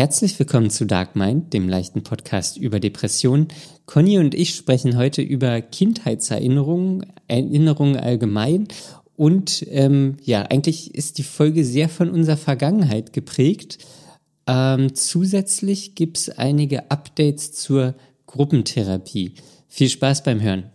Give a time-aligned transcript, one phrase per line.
[0.00, 3.48] Herzlich willkommen zu Dark Mind, dem leichten Podcast über Depressionen.
[3.84, 8.66] Conny und ich sprechen heute über Kindheitserinnerungen, Erinnerungen allgemein.
[9.16, 13.76] Und ähm, ja, eigentlich ist die Folge sehr von unserer Vergangenheit geprägt.
[14.46, 17.94] Ähm, zusätzlich gibt's einige Updates zur
[18.24, 19.34] Gruppentherapie.
[19.68, 20.70] Viel Spaß beim Hören.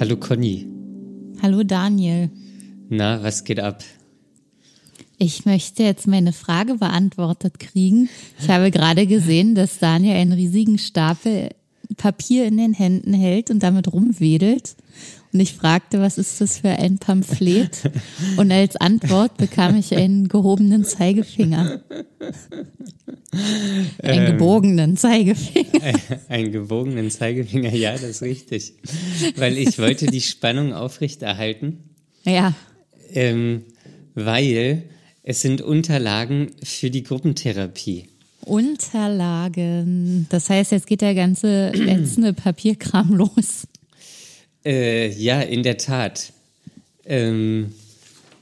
[0.00, 0.81] Hallo Conny.
[1.42, 2.30] Hallo Daniel.
[2.88, 3.82] Na, was geht ab?
[5.18, 8.08] Ich möchte jetzt meine Frage beantwortet kriegen.
[8.38, 11.48] Ich habe gerade gesehen, dass Daniel einen riesigen Stapel
[11.96, 14.76] Papier in den Händen hält und damit rumwedelt.
[15.32, 17.90] Und ich fragte, was ist das für ein Pamphlet?
[18.36, 21.80] Und als Antwort bekam ich einen gehobenen Zeigefinger.
[24.02, 25.82] Einen ähm, gebogenen Zeigefinger.
[25.82, 28.74] Ein, einen gebogenen Zeigefinger, ja, das ist richtig.
[29.36, 31.78] Weil ich wollte die Spannung aufrechterhalten.
[32.24, 32.52] Ja.
[33.10, 33.62] Ähm,
[34.14, 34.82] weil
[35.22, 38.08] es sind Unterlagen für die Gruppentherapie.
[38.44, 40.26] Unterlagen.
[40.28, 43.66] Das heißt, jetzt geht der ganze ätzende Papierkram los.
[44.64, 46.32] Äh, ja, in der Tat.
[47.04, 47.74] Ähm,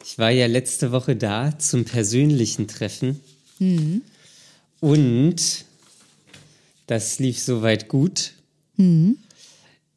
[0.04, 3.20] ich war ja letzte Woche da zum persönlichen Treffen.
[3.58, 4.02] Mhm.
[4.80, 5.64] Und
[6.86, 8.32] das lief soweit gut.
[8.76, 9.18] Mhm.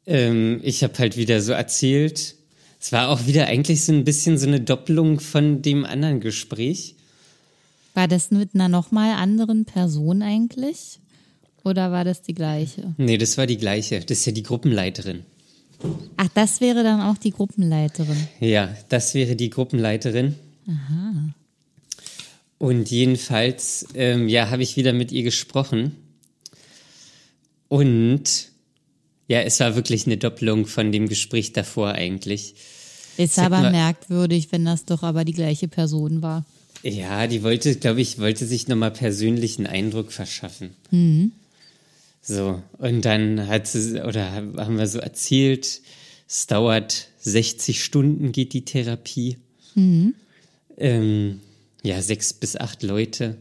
[0.06, 2.36] Ähm, ich habe halt wieder so erzählt.
[2.80, 6.94] Es war auch wieder eigentlich so ein bisschen so eine Doppelung von dem anderen Gespräch.
[7.94, 10.98] War das mit einer nochmal anderen Person eigentlich?
[11.64, 12.94] Oder war das die gleiche?
[12.98, 14.00] Nee, das war die gleiche.
[14.00, 15.24] Das ist ja die Gruppenleiterin.
[16.16, 18.28] Ach, das wäre dann auch die Gruppenleiterin.
[18.40, 20.34] Ja, das wäre die Gruppenleiterin.
[20.68, 21.34] Aha.
[22.58, 25.96] Und jedenfalls, ähm, ja, habe ich wieder mit ihr gesprochen.
[27.68, 28.48] Und
[29.28, 32.54] ja, es war wirklich eine Doppelung von dem Gespräch davor eigentlich.
[33.16, 36.44] Ist aber mal, merkwürdig, wenn das doch aber die gleiche Person war.
[36.82, 40.70] Ja, die wollte, glaube ich, wollte sich nochmal persönlichen Eindruck verschaffen.
[40.90, 41.32] Mhm.
[42.26, 45.82] So, und dann hat sie, oder haben wir so erzählt,
[46.26, 49.36] es dauert 60 Stunden geht die Therapie.
[49.74, 50.14] Mhm.
[50.78, 51.40] Ähm,
[51.82, 53.36] ja, sechs bis acht Leute,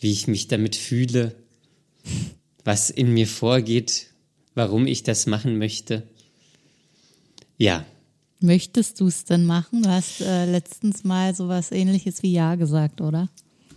[0.00, 1.34] wie ich mich damit fühle,
[2.64, 4.06] was in mir vorgeht,
[4.54, 6.02] warum ich das machen möchte.
[7.58, 7.84] Ja.
[8.40, 9.82] Möchtest du es denn machen?
[9.82, 13.28] Du hast äh, letztens mal sowas ähnliches wie Ja gesagt, oder?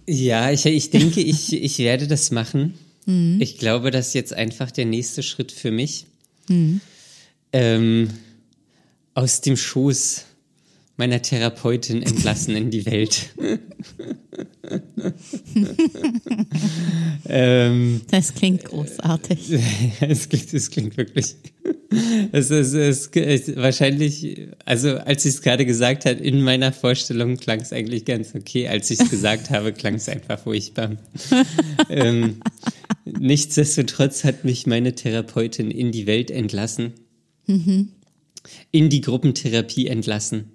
[0.08, 2.76] Ja, ich, ich denke, ich, ich werde das machen.
[3.06, 3.40] Mhm.
[3.42, 6.06] Ich glaube, das ist jetzt einfach der nächste Schritt für mich.
[6.48, 6.82] Mhm.
[7.54, 8.10] Ähm,
[9.14, 10.26] aus dem Schoß
[10.98, 13.32] meiner Therapeutin entlassen in die Welt.
[17.26, 19.52] ähm, das klingt großartig.
[20.02, 21.36] es, klingt, es klingt wirklich.
[22.32, 27.38] Es ist, es ist wahrscheinlich, also als ich es gerade gesagt hat, in meiner Vorstellung
[27.38, 28.68] klang es eigentlich ganz okay.
[28.68, 30.98] Als ich es gesagt habe, klang es einfach furchtbar.
[31.90, 32.42] ähm,
[33.06, 36.94] nichtsdestotrotz hat mich meine Therapeutin in die Welt entlassen.
[37.48, 37.90] Mhm.
[38.72, 40.54] In die Gruppentherapie entlassen.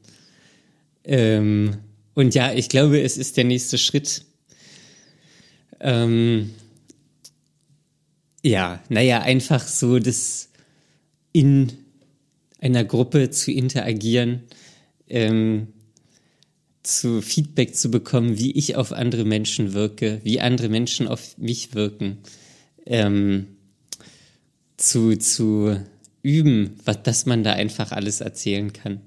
[1.04, 1.76] Ähm,
[2.14, 4.24] und ja, ich glaube, es ist der nächste Schritt.
[5.80, 6.50] Ähm,
[8.42, 10.48] ja, naja, einfach so das
[11.36, 11.70] in
[12.60, 14.44] einer Gruppe zu interagieren,
[15.06, 15.66] ähm,
[16.82, 21.74] zu Feedback zu bekommen, wie ich auf andere Menschen wirke, wie andere Menschen auf mich
[21.74, 22.18] wirken,
[22.86, 23.48] ähm,
[24.78, 25.78] zu, zu
[26.22, 29.02] üben, was, dass man da einfach alles erzählen kann.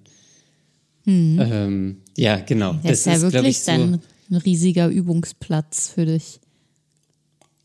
[1.05, 1.39] Mhm.
[1.41, 2.73] Ähm, ja, genau.
[2.83, 6.39] Das, das ist ja wirklich ich, so dann ein riesiger Übungsplatz für dich,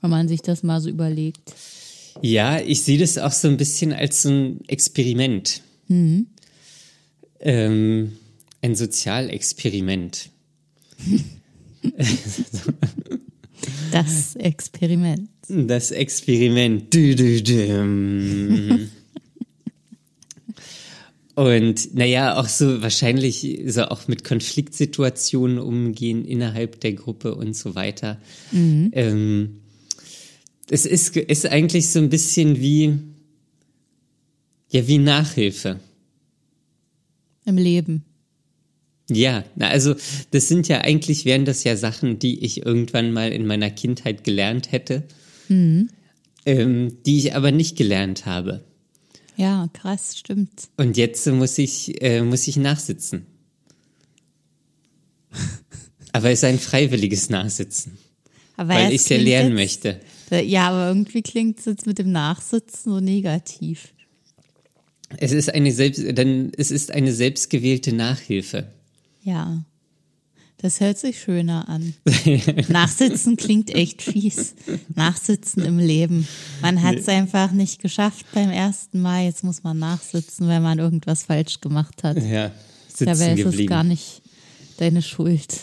[0.01, 1.53] wenn man sich das mal so überlegt.
[2.23, 5.63] Ja, ich sehe das auch so ein bisschen als so ein Experiment.
[5.89, 6.27] Mhm.
[7.41, 8.13] Ähm,
[8.63, 10.31] ein Sozialexperiment.
[13.93, 15.29] Das Experiment.
[15.49, 16.95] Das Experiment.
[21.37, 27.75] Und naja, auch so wahrscheinlich so auch mit Konfliktsituationen umgehen innerhalb der Gruppe und so
[27.75, 28.21] weiter.
[28.53, 28.91] Mhm.
[28.93, 29.61] Ähm,
[30.71, 32.99] es ist, ist eigentlich so ein bisschen wie,
[34.71, 35.81] ja, wie Nachhilfe.
[37.45, 38.05] Im Leben.
[39.11, 39.95] Ja, na also
[40.31, 44.25] das sind ja eigentlich, wären das ja Sachen, die ich irgendwann mal in meiner Kindheit
[44.25, 45.03] gelernt hätte,
[45.49, 45.91] mhm.
[46.47, 48.65] ähm, die ich aber nicht gelernt habe.
[49.37, 50.69] Ja, krass, stimmt.
[50.77, 53.27] Und jetzt muss ich, äh, muss ich nachsitzen.
[56.13, 57.99] aber es ist ein freiwilliges Nachsitzen.
[58.57, 60.01] Aber weil ich es ja lernen jetzt, möchte.
[60.31, 63.95] Ja, aber irgendwie klingt es jetzt mit dem Nachsitzen so negativ.
[65.19, 68.67] Es ist eine selbst, denn es ist eine selbstgewählte Nachhilfe.
[69.23, 69.65] Ja.
[70.59, 71.93] Das hört sich schöner an.
[72.69, 74.55] Nachsitzen klingt echt fies.
[74.95, 76.27] Nachsitzen im Leben.
[76.63, 79.25] Man hat es einfach nicht geschafft beim ersten Mal.
[79.27, 82.17] Jetzt muss man nachsitzen, weil man irgendwas falsch gemacht hat.
[82.17, 82.51] Ja,
[82.89, 83.63] sitzen Dabei ist geblieben.
[83.65, 84.23] es gar nicht
[84.79, 85.55] deine Schuld.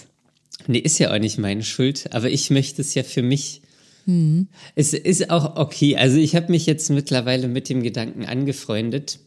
[0.68, 3.62] Nee, ist ja auch nicht meine Schuld, aber ich möchte es ja für mich.
[4.76, 5.96] Es ist auch okay.
[5.98, 9.20] Also ich habe mich jetzt mittlerweile mit dem Gedanken angefreundet.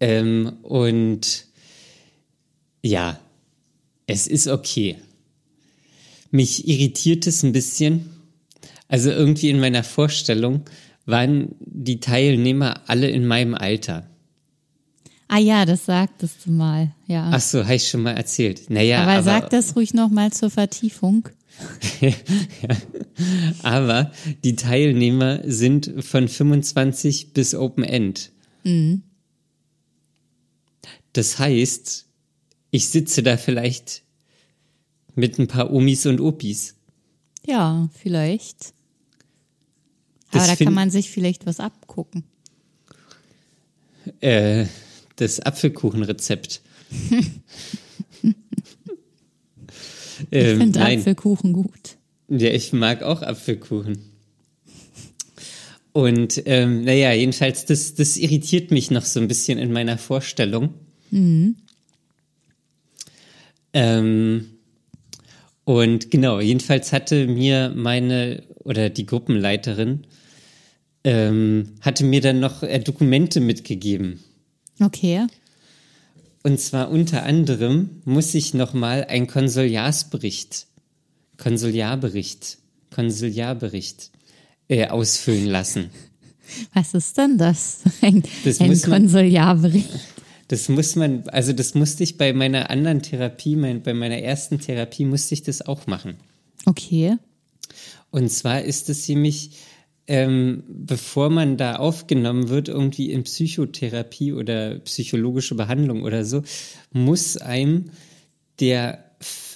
[0.00, 1.46] Ähm, und
[2.82, 3.18] ja,
[4.06, 4.96] es ist okay.
[6.30, 8.10] Mich irritiert es ein bisschen.
[8.88, 10.62] Also irgendwie in meiner Vorstellung
[11.06, 14.06] waren die Teilnehmer alle in meinem Alter.
[15.28, 16.92] Ah ja, das sagtest du mal.
[17.06, 17.30] Ja.
[17.32, 18.70] Ach so, habe ich schon mal erzählt.
[18.70, 21.28] Naja, aber, aber, sag das ruhig noch mal zur Vertiefung.
[23.62, 24.12] aber
[24.44, 28.32] die Teilnehmer sind von 25 bis Open End.
[31.12, 32.06] Das heißt,
[32.70, 34.02] ich sitze da vielleicht
[35.14, 36.74] mit ein paar Omis und Opis.
[37.46, 38.74] Ja, vielleicht.
[40.30, 42.24] Das Aber da kann man sich vielleicht was abgucken.
[44.20, 44.66] Äh,
[45.16, 46.60] das Apfelkuchenrezept.
[50.30, 51.96] Ich ähm, finde nein, Apfelkuchen gut.
[52.28, 53.98] ja, ich mag auch Apfelkuchen.
[55.92, 60.74] Und ähm, naja, jedenfalls, das, das irritiert mich noch so ein bisschen in meiner Vorstellung.
[63.72, 64.46] Ähm,
[65.64, 70.06] und genau, jedenfalls hatte mir meine oder die Gruppenleiterin
[71.06, 74.20] ähm, hatte mir dann noch äh, Dokumente mitgegeben.
[74.80, 75.26] Okay.
[76.46, 80.68] Und zwar unter anderem muss ich nochmal einen Konsiliarsbericht,
[81.38, 82.58] Konsiliarbericht,
[82.94, 84.12] Konsiliarbericht
[84.68, 85.90] äh, ausfüllen lassen.
[86.72, 87.80] Was ist denn das?
[88.00, 89.02] Ein, Das ein muss man-.
[90.46, 94.60] Das muss man, also das musste ich bei meiner anderen Therapie, mein, bei meiner ersten
[94.60, 96.14] Therapie musste ich das auch machen.
[96.64, 97.16] Okay.
[98.12, 99.50] Und zwar ist es nämlich,
[100.08, 106.42] ähm, bevor man da aufgenommen wird, irgendwie in Psychotherapie oder psychologische Behandlung oder so,
[106.92, 107.90] muss einem
[108.60, 109.04] der,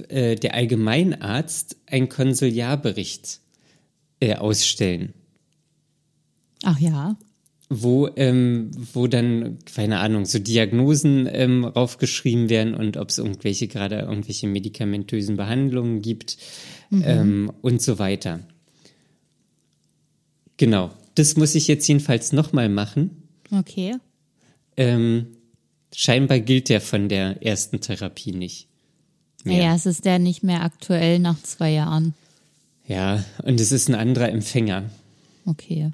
[0.09, 3.41] äh, der Allgemeinarzt einen Konsiliarbericht
[4.21, 5.15] äh, ausstellen.
[6.63, 7.17] Ach ja.
[7.71, 13.69] wo, ähm, wo dann, keine Ahnung, so Diagnosen ähm, raufgeschrieben werden und ob es irgendwelche,
[13.69, 16.37] gerade irgendwelche medikamentösen Behandlungen gibt
[16.93, 18.41] ähm, und so weiter.
[20.61, 23.23] Genau, das muss ich jetzt jedenfalls nochmal machen.
[23.51, 23.97] Okay.
[24.77, 25.29] Ähm,
[25.95, 28.69] scheinbar gilt der von der ersten Therapie nicht.
[29.43, 29.57] mehr.
[29.57, 32.13] Naja, es ist ja nicht mehr aktuell nach zwei Jahren.
[32.87, 34.91] Ja, und es ist ein anderer Empfänger.
[35.47, 35.93] Okay.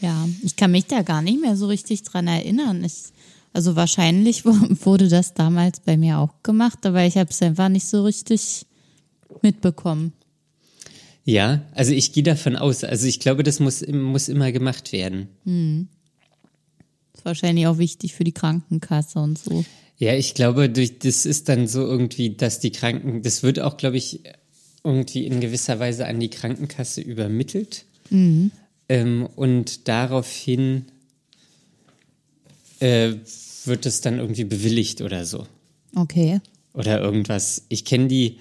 [0.00, 2.84] Ja, ich kann mich da gar nicht mehr so richtig dran erinnern.
[2.84, 2.94] Ich,
[3.52, 7.68] also wahrscheinlich wu- wurde das damals bei mir auch gemacht, aber ich habe es einfach
[7.68, 8.64] nicht so richtig
[9.42, 10.12] mitbekommen.
[11.24, 12.82] Ja, also ich gehe davon aus.
[12.84, 15.28] Also ich glaube, das muss, muss immer gemacht werden.
[17.14, 19.64] Ist wahrscheinlich auch wichtig für die Krankenkasse und so.
[19.98, 23.76] Ja, ich glaube, durch, das ist dann so irgendwie, dass die Kranken, das wird auch,
[23.76, 24.20] glaube ich,
[24.82, 27.84] irgendwie in gewisser Weise an die Krankenkasse übermittelt.
[28.88, 30.86] Ähm, und daraufhin
[32.80, 33.12] äh,
[33.64, 35.46] wird es dann irgendwie bewilligt oder so.
[35.94, 36.40] Okay.
[36.74, 37.64] Oder irgendwas.
[37.68, 38.38] Ich kenne die,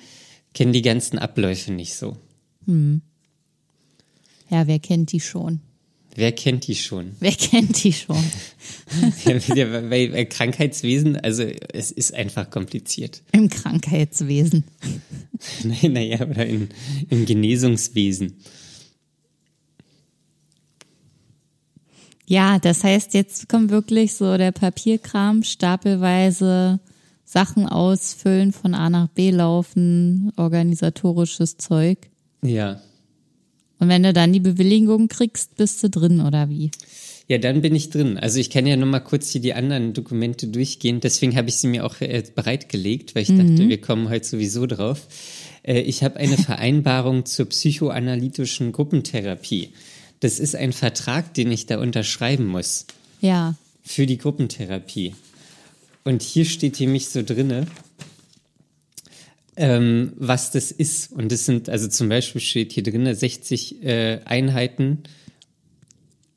[0.55, 2.17] kenn die ganzen Abläufe nicht so.
[4.49, 5.61] Ja, wer kennt die schon?
[6.15, 7.15] Wer kennt die schon?
[7.19, 8.21] Wer kennt die schon?
[9.25, 13.21] Ja, bei, Krankheitswesen, also es ist einfach kompliziert.
[13.31, 14.63] Im Krankheitswesen.
[15.63, 16.69] Naja, oder in,
[17.09, 18.35] im Genesungswesen.
[22.27, 26.79] Ja, das heißt, jetzt kommt wirklich so der Papierkram, stapelweise
[27.25, 32.10] Sachen ausfüllen, von A nach B laufen, organisatorisches Zeug.
[32.41, 32.81] Ja.
[33.79, 36.69] Und wenn du dann die Bewilligung kriegst, bist du drin oder wie?
[37.27, 38.17] Ja, dann bin ich drin.
[38.17, 40.99] Also ich kann ja nur mal kurz hier die anderen Dokumente durchgehen.
[40.99, 44.65] Deswegen habe ich sie mir auch äh, bereitgelegt, weil ich dachte, wir kommen heute sowieso
[44.65, 45.07] drauf.
[45.63, 49.69] Äh, ich habe eine Vereinbarung zur psychoanalytischen Gruppentherapie.
[50.19, 52.85] Das ist ein Vertrag, den ich da unterschreiben muss
[53.21, 55.15] Ja, für die Gruppentherapie.
[56.03, 57.65] Und hier steht nämlich so drinne,
[59.55, 61.11] ähm, was das ist.
[61.11, 65.03] Und das sind, also zum Beispiel steht hier drinne 60 äh, Einheiten,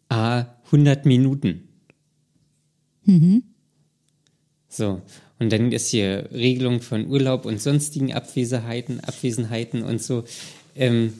[0.08, 1.68] a 100 Minuten.
[4.68, 5.02] So,
[5.38, 10.24] und dann ist hier Regelung von Urlaub und sonstigen Abwesenheiten, Abwesenheiten und so
[10.74, 11.12] ähm,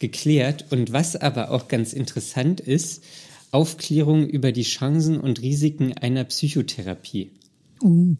[0.00, 0.66] geklärt.
[0.70, 3.04] Und was aber auch ganz interessant ist,
[3.50, 7.32] Aufklärung über die Chancen und Risiken einer Psychotherapie.
[7.82, 8.16] Uh.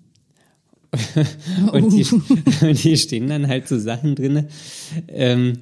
[1.72, 2.04] und, die,
[2.66, 4.48] und hier stehen dann halt so Sachen drin.
[5.08, 5.58] Ähm,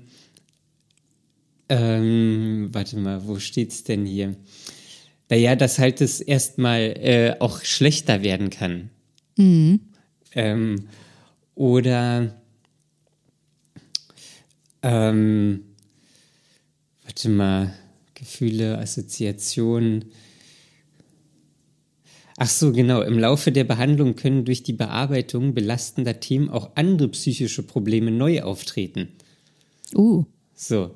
[1.68, 4.34] ähm, warte mal, wo steht's denn hier?
[5.28, 8.90] Naja, dass halt es erstmal äh, auch schlechter werden kann.
[9.36, 9.80] Mhm.
[10.32, 10.88] Ähm,
[11.54, 12.34] oder
[14.82, 15.64] ähm,
[17.04, 17.72] warte mal,
[18.14, 20.06] Gefühle, Assoziationen.
[22.42, 23.02] Ach so, genau.
[23.02, 28.40] Im Laufe der Behandlung können durch die Bearbeitung belastender Themen auch andere psychische Probleme neu
[28.40, 29.08] auftreten.
[29.94, 30.24] Uh.
[30.54, 30.94] So.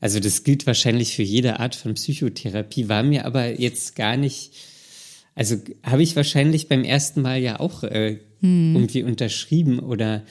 [0.00, 4.50] Also das gilt wahrscheinlich für jede Art von Psychotherapie, war mir aber jetzt gar nicht,
[5.36, 8.74] also habe ich wahrscheinlich beim ersten Mal ja auch äh, hm.
[8.74, 10.24] irgendwie unterschrieben oder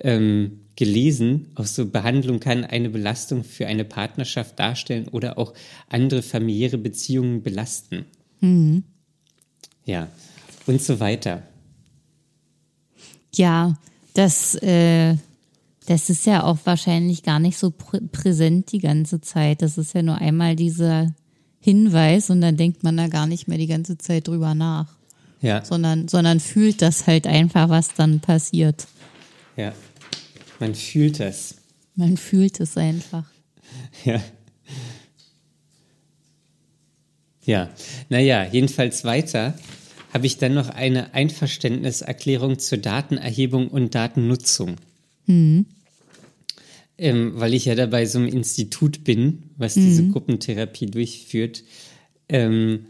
[0.00, 1.48] ähm, gelesen.
[1.54, 5.52] Auch so Behandlung kann eine Belastung für eine Partnerschaft darstellen oder auch
[5.90, 8.06] andere familiäre Beziehungen belasten.
[8.40, 8.84] Mhm.
[9.86, 10.08] Ja,
[10.66, 11.42] und so weiter.
[13.34, 13.74] Ja,
[14.14, 15.16] das, äh,
[15.86, 19.62] das ist ja auch wahrscheinlich gar nicht so prä präsent die ganze Zeit.
[19.62, 21.14] Das ist ja nur einmal dieser
[21.60, 24.88] Hinweis und dann denkt man da gar nicht mehr die ganze Zeit drüber nach.
[25.40, 25.64] Ja.
[25.64, 28.86] Sondern, sondern fühlt das halt einfach, was dann passiert.
[29.56, 29.72] Ja.
[30.58, 31.56] Man fühlt es.
[31.94, 33.24] Man fühlt es einfach.
[34.04, 34.20] Ja.
[37.44, 37.70] Ja,
[38.08, 39.54] naja, jedenfalls weiter
[40.16, 44.76] habe ich dann noch eine Einverständniserklärung zur Datenerhebung und Datennutzung.
[45.26, 45.66] Mhm.
[46.96, 49.80] Ähm, weil ich ja dabei so einem Institut bin, was mhm.
[49.82, 51.64] diese Gruppentherapie durchführt.
[52.30, 52.86] Ähm,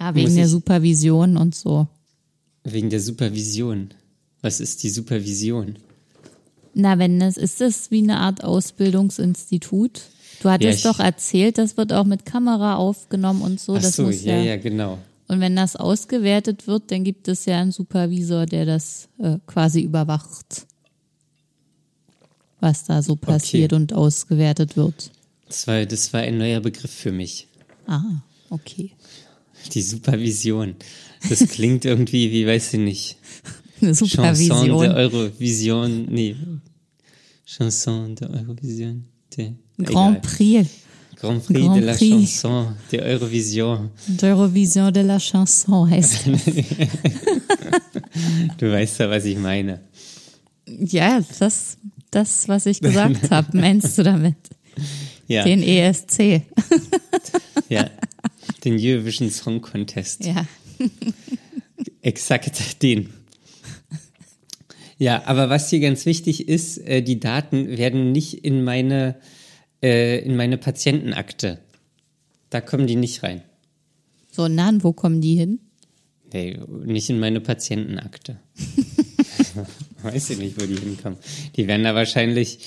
[0.00, 1.86] ja, wegen der Supervision und so.
[2.64, 3.94] Wegen der Supervision.
[4.40, 5.76] Was ist die Supervision?
[6.74, 10.00] Na, wenn das ist das wie eine Art Ausbildungsinstitut.
[10.42, 13.76] Du hattest ja, doch erzählt, das wird auch mit Kamera aufgenommen und so.
[13.76, 14.98] Ach das so, muss ja, ja, genau.
[15.32, 19.80] Und wenn das ausgewertet wird, dann gibt es ja einen Supervisor, der das äh, quasi
[19.80, 20.66] überwacht,
[22.60, 23.80] was da so passiert okay.
[23.80, 25.10] und ausgewertet wird.
[25.46, 27.48] Das war, das war ein neuer Begriff für mich.
[27.86, 28.02] Ah,
[28.50, 28.90] okay.
[29.72, 30.76] Die Supervision.
[31.26, 33.16] Das klingt irgendwie, wie weiß ich nicht.
[33.80, 34.58] Eine Supervision.
[34.58, 36.36] Chanson de Eurovision, nee.
[37.46, 39.06] Chanson de Eurovision.
[39.34, 40.20] De, Grand.
[40.20, 40.68] Prix.
[41.22, 42.10] Grand Prix Grand de la Prix.
[42.10, 43.90] Chanson de Eurovision.
[44.08, 46.44] D'Eurovision de la Chanson heißt das.
[48.58, 49.82] du weißt ja, was ich meine.
[50.66, 51.78] Ja, das,
[52.10, 54.34] das was ich gesagt habe, meinst du damit?
[55.28, 55.44] Ja.
[55.44, 56.42] Den ESC.
[57.68, 57.88] ja,
[58.64, 60.24] den Eurovision Song Contest.
[60.24, 60.44] Ja.
[62.00, 63.10] Exakt den.
[64.98, 69.14] Ja, aber was hier ganz wichtig ist, äh, die Daten werden nicht in meine,
[69.82, 71.58] äh, in meine Patientenakte.
[72.50, 73.42] Da kommen die nicht rein.
[74.30, 75.60] Sondern wo kommen die hin?
[76.32, 78.38] Nee, nicht in meine Patientenakte.
[80.02, 81.18] Weiß ich nicht, wo die hinkommen.
[81.56, 82.58] Die werden da wahrscheinlich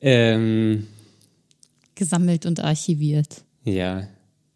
[0.00, 0.86] ähm,
[1.94, 3.42] gesammelt und archiviert.
[3.64, 4.08] Ja.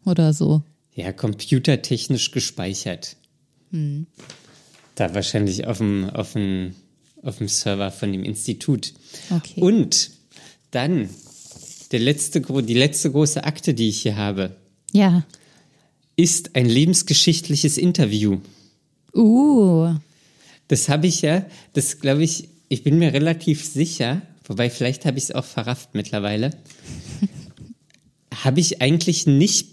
[0.05, 0.63] Oder so.
[0.95, 3.15] Ja, computertechnisch gespeichert.
[3.71, 4.07] Hm.
[4.95, 6.75] Da wahrscheinlich auf dem, auf dem
[7.23, 8.93] auf dem Server von dem Institut.
[9.31, 9.61] Okay.
[9.61, 10.11] Und
[10.71, 11.09] dann
[11.93, 14.55] der letzte, die letzte große Akte, die ich hier habe,
[14.91, 15.23] ja.
[16.15, 18.39] ist ein lebensgeschichtliches Interview.
[19.13, 19.93] Uh.
[20.67, 25.19] Das habe ich ja, das glaube ich, ich bin mir relativ sicher, wobei vielleicht habe
[25.19, 26.57] ich es auch verrafft mittlerweile,
[28.43, 29.69] habe ich eigentlich nicht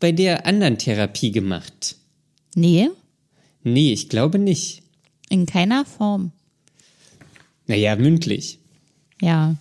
[0.00, 1.96] bei der anderen Therapie gemacht.
[2.54, 2.90] Nee?
[3.64, 4.82] Nee, ich glaube nicht.
[5.30, 6.32] In keiner Form.
[7.66, 8.58] Naja, mündlich.
[9.20, 9.56] Ja.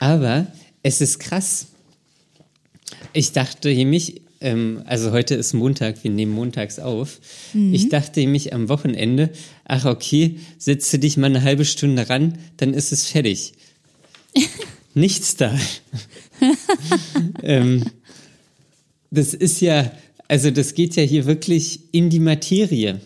[0.00, 0.46] Aber
[0.82, 1.68] es ist krass.
[3.12, 7.20] Ich dachte mich, ähm, also heute ist Montag, wir nehmen montags auf.
[7.52, 7.74] Mhm.
[7.74, 9.30] Ich dachte mich am Wochenende,
[9.64, 13.52] ach okay, setze dich mal eine halbe Stunde ran, dann ist es fertig.
[14.94, 15.56] Nichts da.
[17.42, 17.84] ähm,
[19.10, 19.92] das ist ja,
[20.28, 23.00] also das geht ja hier wirklich in die Materie.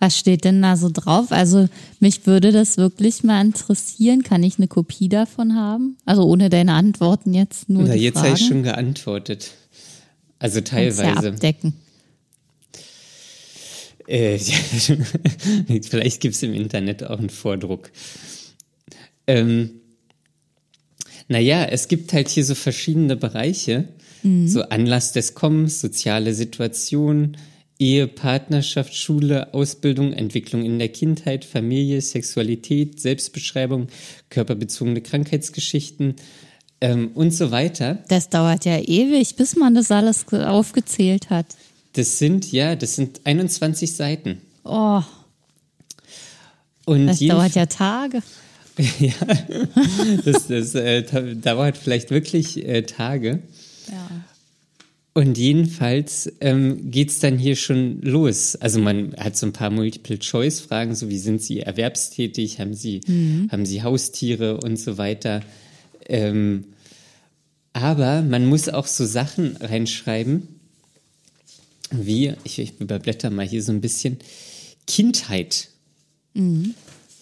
[0.00, 1.30] Was steht denn da so drauf?
[1.30, 1.68] Also
[2.00, 4.22] mich würde das wirklich mal interessieren.
[4.22, 5.98] Kann ich eine Kopie davon haben?
[6.06, 7.82] Also ohne deine Antworten jetzt nur.
[7.82, 9.50] Na, jetzt habe ich schon geantwortet.
[10.38, 11.02] Also teilweise.
[11.04, 11.74] Ja abdecken.
[14.08, 14.56] Äh, ja,
[15.82, 17.92] vielleicht gibt es im Internet auch einen Vordruck.
[19.26, 19.70] Ähm,
[21.28, 23.86] naja, es gibt halt hier so verschiedene Bereiche.
[24.22, 24.48] Mhm.
[24.48, 27.36] So Anlass des Kommens, soziale Situation,
[27.80, 33.88] Ehe, Partnerschaft, Schule, Ausbildung, Entwicklung in der Kindheit, Familie, Sexualität, Selbstbeschreibung,
[34.28, 36.14] körperbezogene Krankheitsgeschichten,
[36.82, 37.98] ähm, und so weiter.
[38.08, 41.46] Das dauert ja ewig, bis man das alles ge- aufgezählt hat.
[41.94, 44.40] Das sind, ja, das sind 21 Seiten.
[44.64, 45.02] Oh,
[46.86, 48.22] Und das dauert ja Tage.
[48.98, 49.12] ja,
[50.24, 51.02] das, das äh,
[51.34, 53.40] dauert vielleicht wirklich äh, Tage.
[53.90, 54.08] Ja.
[55.12, 58.54] Und jedenfalls ähm, geht's dann hier schon los.
[58.56, 63.00] Also man hat so ein paar Multiple-Choice-Fragen, so wie sind Sie erwerbstätig, haben Sie,
[63.50, 65.42] haben Sie Haustiere und so weiter.
[66.06, 66.64] Ähm,
[67.72, 70.46] aber man muss auch so Sachen reinschreiben,
[71.90, 74.18] wie, ich, ich überblätter mal hier so ein bisschen,
[74.86, 75.68] Kindheit.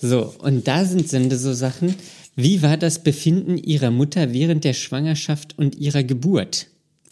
[0.01, 1.95] So, und da sind, sind so Sachen,
[2.37, 6.67] wie war das Befinden Ihrer Mutter während der Schwangerschaft und ihrer Geburt?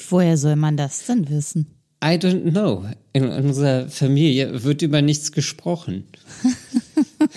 [0.09, 1.67] Woher soll man das denn wissen?
[2.05, 2.85] I don't know.
[3.13, 6.05] In unserer Familie wird über nichts gesprochen.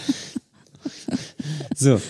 [1.75, 2.01] so.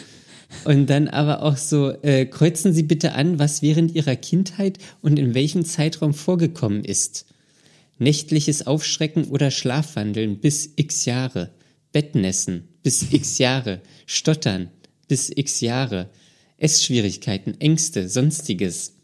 [0.65, 5.19] Und dann aber auch so, äh, kreuzen Sie bitte an, was während Ihrer Kindheit und
[5.19, 7.25] in welchem Zeitraum vorgekommen ist.
[7.97, 11.51] Nächtliches Aufschrecken oder Schlafwandeln bis x Jahre.
[11.91, 13.81] Bettnässen bis x Jahre.
[14.05, 14.69] Stottern
[15.07, 16.09] bis x Jahre.
[16.57, 18.98] Essschwierigkeiten, Ängste, sonstiges.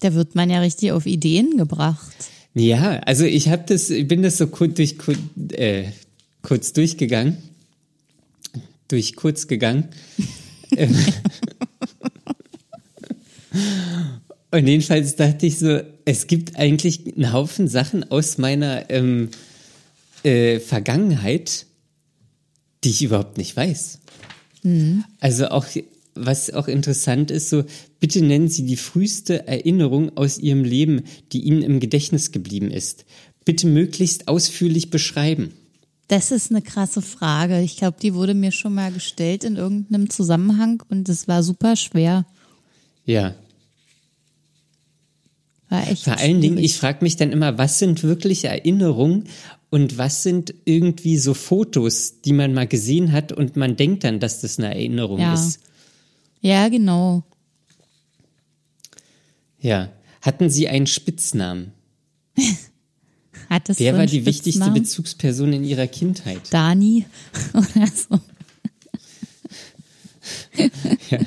[0.00, 2.14] Da wird man ja richtig auf Ideen gebracht.
[2.54, 4.96] Ja, also ich habe das, ich bin das so kurz, durch,
[5.52, 5.84] äh,
[6.42, 7.38] kurz durchgegangen,
[8.88, 9.88] durch kurz gegangen.
[14.50, 19.28] Und jedenfalls dachte ich so, es gibt eigentlich einen Haufen Sachen aus meiner ähm,
[20.22, 21.66] äh, Vergangenheit,
[22.82, 23.98] die ich überhaupt nicht weiß.
[25.20, 25.66] Also auch,
[26.18, 27.64] was auch interessant ist, so,
[28.00, 33.04] bitte nennen Sie die früheste Erinnerung aus Ihrem Leben, die Ihnen im Gedächtnis geblieben ist.
[33.44, 35.52] Bitte möglichst ausführlich beschreiben.
[36.08, 37.60] Das ist eine krasse Frage.
[37.60, 41.76] Ich glaube, die wurde mir schon mal gestellt in irgendeinem Zusammenhang und es war super
[41.76, 42.24] schwer.
[43.04, 43.34] Ja.
[45.68, 46.70] War echt Vor allen Dingen, schwierig.
[46.72, 49.24] ich frage mich dann immer, was sind wirklich Erinnerungen
[49.70, 54.18] und was sind irgendwie so Fotos, die man mal gesehen hat und man denkt dann,
[54.18, 55.34] dass das eine Erinnerung Ja.
[55.34, 55.60] ist.
[56.40, 57.24] Ja, genau.
[59.60, 59.90] Ja.
[60.20, 61.72] Hatten Sie einen Spitznamen?
[63.48, 64.70] Hat es Wer war die wichtigste?
[64.70, 66.42] Bezugsperson in Ihrer Kindheit?
[66.50, 67.06] Dani
[67.54, 68.20] oder so.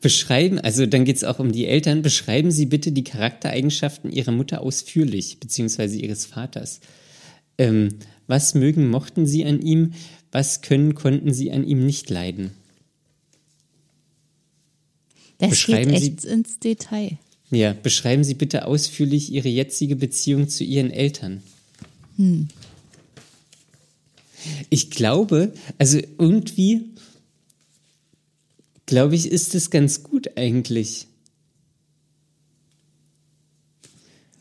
[0.00, 2.02] Beschreiben, also dann geht es auch um die Eltern.
[2.02, 6.80] Beschreiben Sie bitte die Charaktereigenschaften Ihrer Mutter ausführlich, beziehungsweise Ihres Vaters.
[7.58, 7.88] Ähm,
[8.26, 9.94] was mögen, mochten Sie an ihm?
[10.30, 12.50] Was können, konnten Sie an ihm nicht leiden?
[15.38, 17.18] Das Beschreiben geht Sie- echt ins Detail.
[17.50, 21.42] Ja, beschreiben Sie bitte ausführlich Ihre jetzige Beziehung zu Ihren Eltern.
[24.70, 26.84] Ich glaube, also irgendwie,
[28.86, 31.06] glaube ich, ist es ganz gut eigentlich.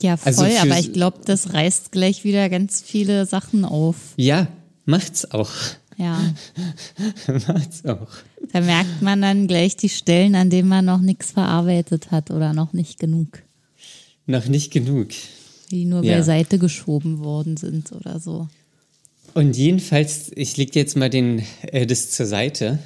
[0.02, 3.96] Ja, voll, Also aber ich glaube, das reißt gleich wieder ganz viele Sachen auf.
[4.18, 4.48] Ja,
[4.86, 5.52] macht's auch.
[5.98, 6.34] Ja,
[7.48, 8.10] macht's auch.
[8.52, 12.54] Da merkt man dann gleich die Stellen, an denen man noch nichts verarbeitet hat oder
[12.54, 13.42] noch nicht genug,
[14.26, 15.10] Noch nicht genug.
[15.72, 16.18] die nur Ja.
[16.18, 18.48] beiseite geschoben worden sind oder so.
[19.34, 22.80] Und jedenfalls, ich leg jetzt mal den, äh, das zur Seite.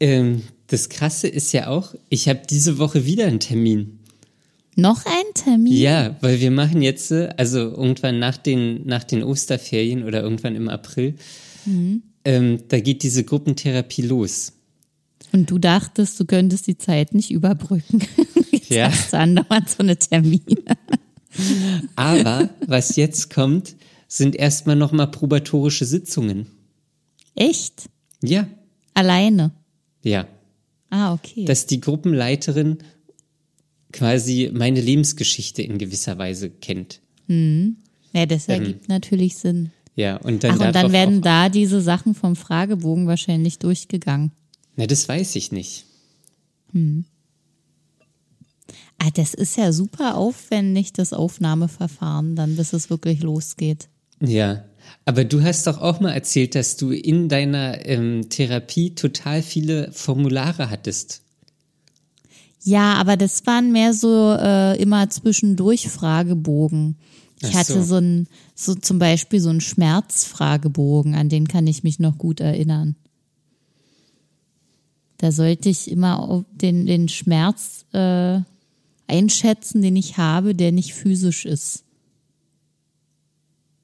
[0.00, 3.98] Ähm, das Krasse ist ja auch, ich habe diese Woche wieder einen Termin.
[4.74, 5.72] Noch ein Termin?
[5.72, 10.56] Ja, weil wir machen jetzt, äh, also irgendwann nach den, nach den Osterferien oder irgendwann
[10.56, 11.14] im April,
[12.24, 14.52] ähm, da geht diese Gruppentherapie los.
[15.32, 18.00] Und du dachtest, du könntest die Zeit nicht überbrücken.
[18.50, 18.90] Jetzt Ja.
[18.90, 20.62] hast du andauernd so eine Termine.
[21.96, 23.74] Aber was jetzt kommt,
[24.08, 26.46] sind erstmal nochmal probatorische Sitzungen.
[27.34, 27.88] Echt?
[28.22, 28.46] Ja,
[28.94, 29.52] Alleine?
[30.02, 30.26] ja.
[30.90, 31.46] Ah, okay.
[31.46, 32.76] Dass die Gruppenleiterin
[33.92, 37.00] quasi meine Lebensgeschichte in gewisser Weise kennt.
[37.28, 39.70] ja, das ergibt natürlich Sinn.
[39.94, 44.32] Ja, und dann Ach, und dann werden da diese Sachen vom Fragebogen wahrscheinlich durchgegangen.
[44.76, 45.84] Na, das weiß ich nicht.
[48.98, 53.88] Ah, das ist ja super aufwendig, das Aufnahmeverfahren, dann bis es wirklich losgeht.
[54.20, 54.64] Ja,
[55.04, 59.90] aber du hast doch auch mal erzählt, dass du in deiner ähm, Therapie total viele
[59.92, 61.22] Formulare hattest.
[62.62, 66.96] Ja, aber das waren mehr so äh, immer zwischendurch Fragebogen.
[67.40, 67.82] Ich Ach hatte so.
[67.82, 68.28] so ein,
[68.64, 72.96] so zum Beispiel so einen Schmerzfragebogen, an den kann ich mich noch gut erinnern.
[75.18, 78.40] Da sollte ich immer den, den Schmerz äh,
[79.06, 81.84] einschätzen, den ich habe, der nicht physisch ist.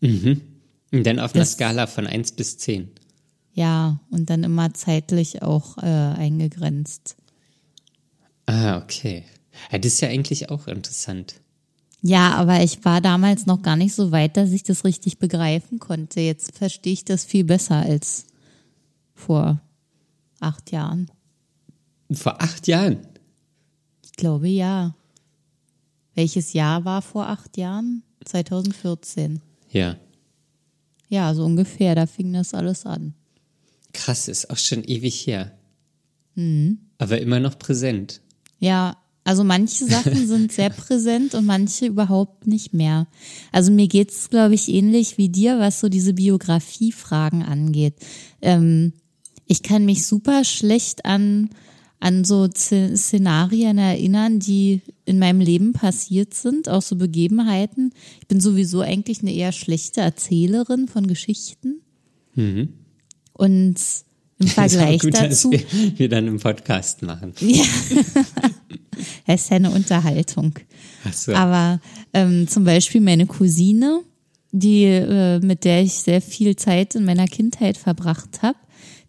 [0.01, 0.43] Und
[0.91, 2.89] dann auf einer Das- Skala von 1 bis 10.
[3.55, 7.17] Ja, und dann immer zeitlich auch äh, eingegrenzt.
[8.47, 9.25] Ah, okay.
[9.73, 11.35] Ja, das ist ja eigentlich auch interessant.
[12.01, 15.79] Ja, aber ich war damals noch gar nicht so weit, dass ich das richtig begreifen
[15.79, 16.21] konnte.
[16.21, 18.27] Jetzt verstehe ich das viel besser als
[19.15, 19.61] vor
[20.41, 21.11] acht Jahren.
[22.13, 22.99] Vor acht Jahren?
[24.05, 24.95] Ich glaube ja.
[26.15, 28.03] Welches Jahr war vor acht Jahren?
[28.25, 29.41] 2014.
[29.71, 29.97] Ja.
[31.09, 33.15] Ja, so ungefähr, da fing das alles an.
[33.93, 35.53] Krass, ist auch schon ewig her.
[36.35, 36.79] Mhm.
[36.99, 38.21] Aber immer noch präsent.
[38.59, 38.97] Ja,
[39.29, 43.07] also manche Sachen sind sehr präsent und manche überhaupt nicht mehr.
[43.53, 47.93] Also mir geht's, glaube ich, ähnlich wie dir, was so diese Biografiefragen angeht.
[48.41, 48.95] Ähm,
[49.47, 51.51] ich kann mich super schlecht an,
[52.01, 57.93] an so Szenarien erinnern, die in meinem Leben passiert sind, auch so Begebenheiten.
[58.23, 61.83] Ich bin sowieso eigentlich eine eher schlechte Erzählerin von Geschichten.
[62.35, 62.71] Mhm.
[63.35, 63.77] Und
[64.39, 65.51] im Vergleich gut, dazu.
[65.51, 67.33] Dass wir, wir dann im Podcast machen.
[67.41, 67.65] Ja.
[69.27, 70.55] es ist ja eine Unterhaltung.
[71.05, 71.33] Ach so.
[71.33, 71.81] Aber
[72.13, 74.01] ähm, zum Beispiel meine Cousine,
[74.51, 78.59] die, äh, mit der ich sehr viel Zeit in meiner Kindheit verbracht habe,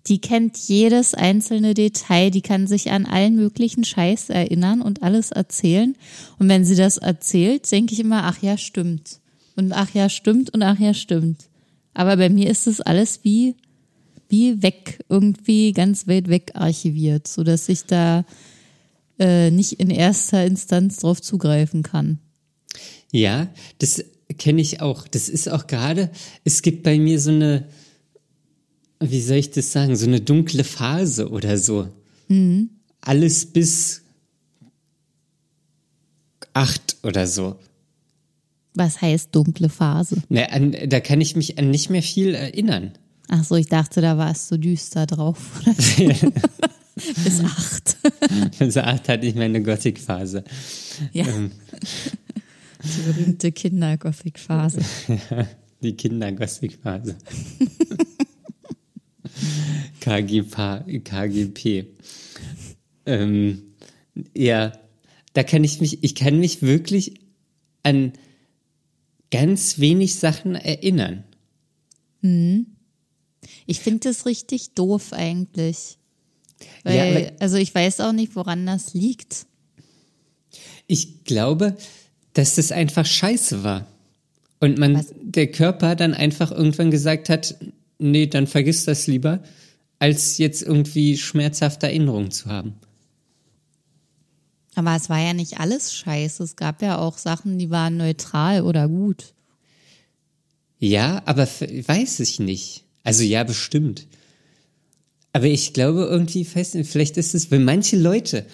[0.07, 5.31] die kennt jedes einzelne Detail, die kann sich an allen möglichen Scheiß erinnern und alles
[5.31, 5.95] erzählen.
[6.39, 9.19] Und wenn sie das erzählt, denke ich immer, ach ja, stimmt.
[9.55, 11.49] Und ach ja, stimmt und ach ja, stimmt.
[11.93, 13.55] Aber bei mir ist es alles wie
[14.29, 18.25] wie weg, irgendwie ganz weit weg archiviert, so dass ich da
[19.19, 22.19] äh, nicht in erster Instanz drauf zugreifen kann.
[23.11, 24.03] Ja, das
[24.37, 25.07] kenne ich auch.
[25.07, 26.09] Das ist auch gerade,
[26.43, 27.67] es gibt bei mir so eine,
[28.99, 31.89] wie soll ich das sagen, so eine dunkle Phase oder so.
[32.27, 32.69] Mhm.
[33.01, 34.03] Alles bis
[36.53, 37.55] acht oder so.
[38.75, 40.17] Was heißt dunkle Phase?
[40.29, 42.93] Na, an, da kann ich mich an nicht mehr viel erinnern.
[43.29, 45.61] Ach so, ich dachte, da war es so düster drauf.
[46.95, 47.97] Bis acht.
[48.59, 50.43] Bis acht hatte ich meine Gothic-Phase.
[51.13, 51.27] Ja.
[51.27, 51.51] Ähm.
[52.83, 54.79] Die berühmte Kinder-Gothic-Phase.
[55.09, 55.47] Ja,
[55.81, 57.17] die Kinder-Gothic-Phase.
[59.99, 61.01] KGP.
[61.03, 61.87] KGP.
[63.05, 63.61] Ähm,
[64.33, 64.71] ja,
[65.33, 67.19] da kann ich mich, ich kann mich wirklich
[67.83, 68.13] an
[69.29, 71.25] ganz wenig Sachen erinnern.
[72.21, 72.67] Mhm.
[73.69, 75.99] Ich finde das richtig doof eigentlich.
[76.83, 79.45] Weil, ja, also ich weiß auch nicht, woran das liegt.
[80.87, 81.77] Ich glaube,
[82.33, 83.85] dass das einfach scheiße war.
[84.59, 85.13] Und man, Was?
[85.21, 87.59] der Körper dann einfach irgendwann gesagt hat,
[87.99, 89.43] nee, dann vergiss das lieber,
[89.99, 92.73] als jetzt irgendwie schmerzhafte Erinnerungen zu haben.
[94.73, 96.41] Aber es war ja nicht alles scheiße.
[96.41, 99.35] Es gab ja auch Sachen, die waren neutral oder gut.
[100.79, 102.88] Ja, aber weiß ich nicht.
[103.03, 104.07] Also ja, bestimmt.
[105.33, 108.45] Aber ich glaube irgendwie fest, vielleicht ist es, wenn manche Leute,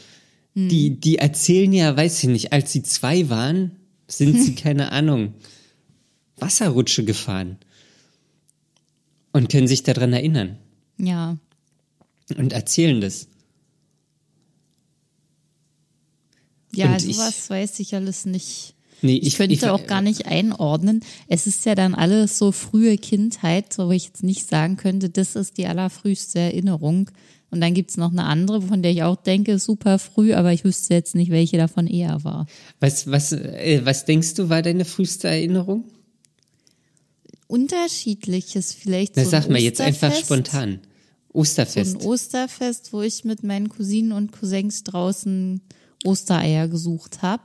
[0.53, 0.69] hm.
[0.69, 3.71] die, die erzählen ja, weiß ich nicht, als sie zwei waren,
[4.07, 5.33] sind sie, keine Ahnung,
[6.37, 7.57] Wasserrutsche gefahren.
[9.31, 10.57] Und können sich daran erinnern.
[10.97, 11.37] Ja.
[12.37, 13.27] Und erzählen das.
[16.73, 18.74] Ja, und sowas ich, weiß ich alles nicht.
[19.01, 21.01] Nee, ich, ich könnte ich, auch gar nicht einordnen.
[21.27, 25.35] Es ist ja dann alles so frühe Kindheit, wo ich jetzt nicht sagen könnte, das
[25.35, 27.11] ist die allerfrühste Erinnerung.
[27.51, 30.63] Und dann gibt's noch eine andere, von der ich auch denke, super früh, aber ich
[30.63, 32.47] wüsste jetzt nicht, welche davon eher war.
[32.79, 35.85] Was, was, äh, was denkst du, war deine früheste Erinnerung?
[37.47, 39.15] Unterschiedliches, vielleicht.
[39.15, 40.79] Na, so sag mal jetzt einfach spontan.
[41.31, 41.91] Osterfest.
[41.91, 45.61] So ein Osterfest, wo ich mit meinen Cousinen und Cousins draußen
[46.03, 47.43] Ostereier gesucht habe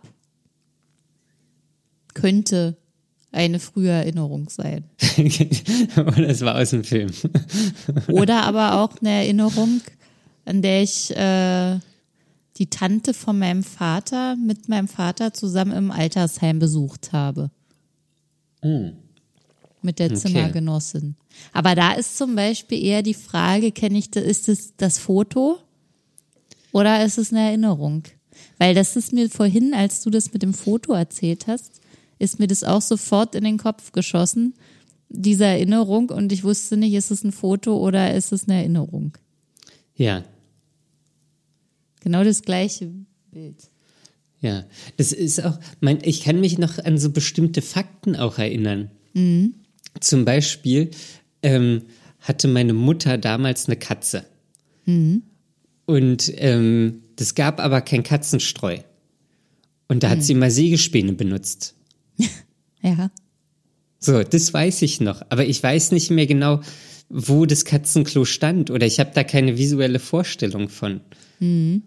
[2.14, 2.77] könnte
[3.33, 4.85] eine frühe Erinnerung sein.
[5.96, 7.11] Oder es war aus dem Film.
[8.09, 9.81] Oder aber auch eine Erinnerung,
[10.44, 11.79] an der ich äh,
[12.59, 17.51] die Tante von meinem Vater mit meinem Vater zusammen im Altersheim besucht habe.
[18.62, 18.90] Mm.
[19.83, 20.16] Mit der okay.
[20.16, 21.14] Zimmergenossin.
[21.53, 25.59] Aber da ist zum Beispiel eher die Frage, kenne ich, ist es das Foto
[26.73, 28.03] oder ist es eine Erinnerung?
[28.59, 31.81] Weil das ist mir vorhin, als du das mit dem Foto erzählt hast,
[32.20, 34.54] ist mir das auch sofort in den Kopf geschossen,
[35.09, 36.11] diese Erinnerung.
[36.11, 39.16] Und ich wusste nicht, ist es ein Foto oder ist es eine Erinnerung?
[39.96, 40.22] Ja.
[42.00, 42.92] Genau das gleiche
[43.33, 43.70] Bild.
[44.40, 44.64] Ja,
[44.96, 48.90] das ist auch, mein, ich kann mich noch an so bestimmte Fakten auch erinnern.
[49.14, 49.54] Mhm.
[50.00, 50.90] Zum Beispiel
[51.42, 51.83] ähm,
[52.20, 54.24] hatte meine Mutter damals eine Katze.
[54.87, 55.22] Mhm.
[55.87, 58.78] Und ähm, das gab aber kein Katzenstreu.
[59.88, 60.12] Und da mhm.
[60.12, 61.74] hat sie mal Sägespäne benutzt.
[62.83, 63.11] ja.
[63.98, 65.22] So, das weiß ich noch.
[65.28, 66.61] Aber ich weiß nicht mehr genau,
[67.09, 71.00] wo das Katzenklo stand oder ich habe da keine visuelle Vorstellung von.
[71.38, 71.83] Mhm.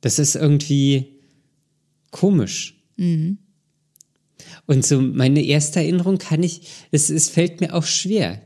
[0.00, 1.06] Das ist irgendwie
[2.10, 2.76] komisch.
[2.96, 3.38] Mhm.
[4.66, 8.40] Und so meine erste Erinnerung kann ich, es, es fällt mir auch schwer.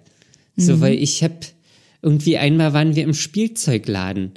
[0.57, 1.41] So, weil ich habe
[2.03, 4.33] irgendwie einmal waren wir im Spielzeugladen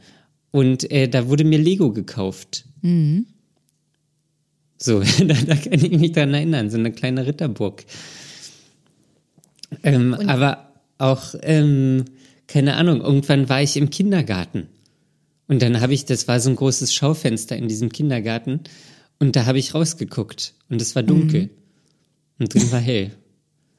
[0.51, 2.65] und äh, da wurde mir Lego gekauft.
[4.77, 7.85] So, da, da kann ich mich dran erinnern, so eine kleine Ritterburg.
[9.83, 12.05] Ähm, aber auch, ähm,
[12.47, 14.67] keine Ahnung, irgendwann war ich im Kindergarten.
[15.47, 18.61] Und dann habe ich, das war so ein großes Schaufenster in diesem Kindergarten.
[19.19, 20.53] Und da habe ich rausgeguckt.
[20.69, 21.49] Und es war dunkel.
[22.39, 23.11] Und drin war hell.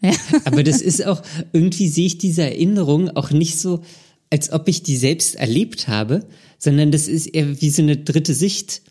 [0.01, 0.13] Ja.
[0.45, 3.83] Aber das ist auch, irgendwie sehe ich diese Erinnerung auch nicht so,
[4.31, 6.27] als ob ich die selbst erlebt habe,
[6.59, 8.83] sondern das ist eher wie so eine dritte Sicht.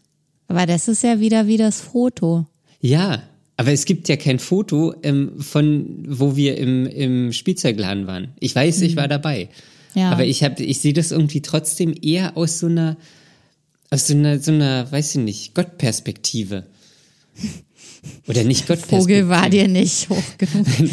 [0.47, 2.45] Aber das ist ja wieder wie das Foto.
[2.81, 3.23] Ja,
[3.57, 8.33] aber es gibt ja kein Foto ähm, von, wo wir im, im Spielzeugladen waren.
[8.39, 9.49] Ich weiß, ich war dabei.
[9.93, 10.11] Ja.
[10.11, 12.97] Aber ich habe, ich sehe das irgendwie trotzdem eher aus so einer,
[13.89, 16.65] aus so einer, so einer, weiß ich nicht, Gottperspektive.
[18.27, 19.01] Oder nicht Gottperspektive.
[19.01, 20.67] Vogel war dir nicht hoch genug.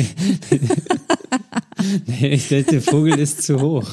[2.21, 3.91] ich dachte, der Vogel ist zu hoch.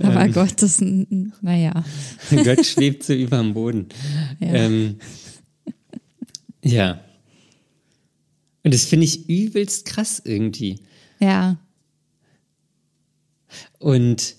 [0.00, 1.84] Aber Gott ist, ein- naja.
[2.30, 3.88] Gott schwebt so über dem Boden.
[4.40, 4.54] Ja.
[4.54, 4.96] Ähm,
[6.62, 7.00] ja.
[8.62, 10.80] Und das finde ich übelst krass irgendwie.
[11.20, 11.58] Ja.
[13.78, 14.36] Und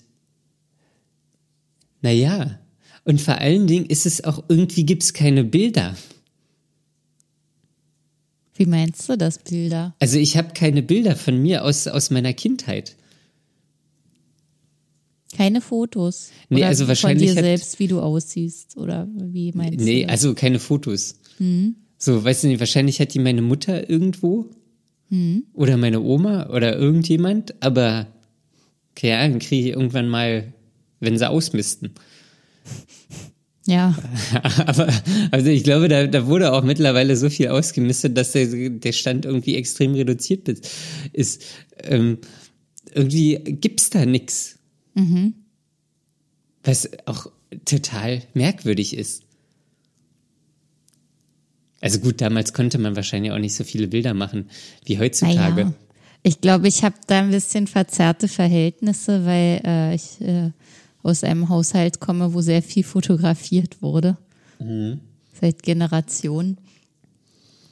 [2.02, 2.58] naja,
[3.04, 5.96] und vor allen Dingen ist es auch, irgendwie gibt es keine Bilder.
[8.56, 9.94] Wie meinst du das, Bilder?
[10.00, 12.95] Also ich habe keine Bilder von mir aus, aus meiner Kindheit.
[15.36, 16.30] Keine Fotos.
[16.48, 18.76] Nee, oder also wahrscheinlich Von dir selbst, wie du aussiehst.
[18.76, 20.06] Oder wie meinst Nee, du?
[20.06, 20.12] das?
[20.12, 21.16] also keine Fotos.
[21.98, 24.50] So, weißt du nicht, wahrscheinlich hat die meine Mutter irgendwo
[25.54, 28.08] oder meine Oma oder irgendjemand, aber
[28.90, 30.52] okay, ja, dann kriege ich irgendwann mal,
[31.00, 31.90] wenn sie ausmisten.
[33.68, 33.96] Ja.
[34.64, 34.86] Aber
[35.32, 39.24] also ich glaube, da, da wurde auch mittlerweile so viel ausgemistet, dass der, der Stand
[39.24, 40.48] irgendwie extrem reduziert
[41.12, 41.44] ist.
[41.82, 42.18] Ähm,
[42.94, 44.60] irgendwie gibt's da nix.
[46.64, 47.30] Was auch
[47.64, 49.22] total merkwürdig ist.
[51.80, 54.48] Also gut, damals konnte man wahrscheinlich auch nicht so viele Bilder machen
[54.84, 55.64] wie heutzutage.
[55.66, 55.72] Naja.
[56.22, 60.50] Ich glaube, ich habe da ein bisschen verzerrte Verhältnisse, weil äh, ich äh,
[61.02, 64.16] aus einem Haushalt komme, wo sehr viel fotografiert wurde.
[65.40, 66.56] Seit Generationen.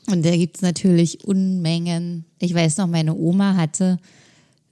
[0.06, 2.26] Und da gibt's natürlich Unmengen.
[2.38, 3.98] Ich weiß noch, meine Oma hatte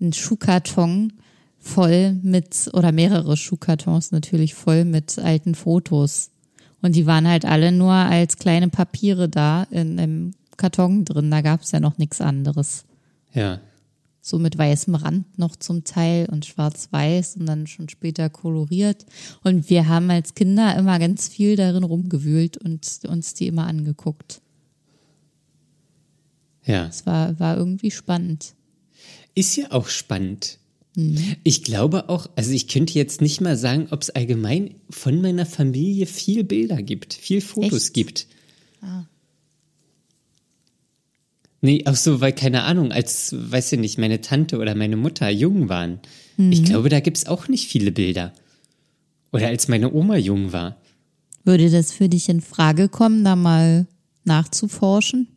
[0.01, 1.15] einen Schuhkarton
[1.63, 6.31] voll mit, oder mehrere Schuhkartons natürlich voll mit alten Fotos.
[6.83, 11.31] Und die waren halt alle nur als kleine Papiere da in einem Karton drin.
[11.31, 12.85] Da gab's ja noch nichts anderes
[13.33, 13.61] Ja.
[14.21, 19.07] so mit weißem Rand noch zum Teil und schwarz-weiß und dann schon später koloriert.
[19.45, 24.41] Und wir haben als Kinder immer ganz viel darin rumgewühlt und uns die immer angeguckt.
[26.65, 26.87] Ja.
[26.87, 28.55] Es war, war irgendwie spannend.
[29.35, 30.59] Ist ja auch spannend.
[30.95, 35.47] Ich glaube auch, also ich könnte jetzt nicht mal sagen, ob es allgemein von meiner
[35.47, 37.95] Familie viel Bilder gibt, viel Fotos Echt?
[37.95, 38.27] gibt.
[41.63, 45.31] Nee, auch so, weil keine Ahnung, als, weiß ich nicht, meine Tante oder meine Mutter
[45.31, 46.01] jung waren.
[46.37, 48.33] Ich glaube, da gibt's auch nicht viele Bilder.
[49.33, 50.77] Oder als meine Oma jung war.
[51.45, 53.87] Würde das für dich in Frage kommen, da mal
[54.25, 55.29] nachzuforschen?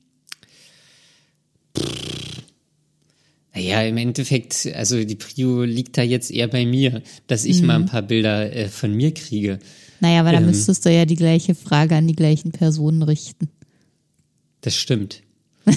[3.55, 7.75] Naja, im Endeffekt, also die Prio liegt da jetzt eher bei mir, dass ich mal
[7.75, 9.59] ein paar Bilder äh, von mir kriege.
[10.01, 10.49] Naja, aber dann Ähm.
[10.49, 13.49] müsstest du ja die gleiche Frage an die gleichen Personen richten.
[14.61, 15.21] Das stimmt.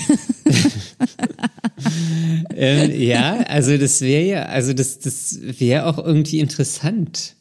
[2.54, 7.36] ähm, ja, also das wäre ja, also das, das wäre auch irgendwie interessant,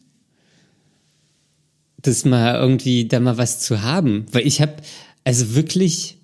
[1.97, 4.76] das mal irgendwie da mal was zu haben, weil ich habe
[5.23, 6.16] also wirklich,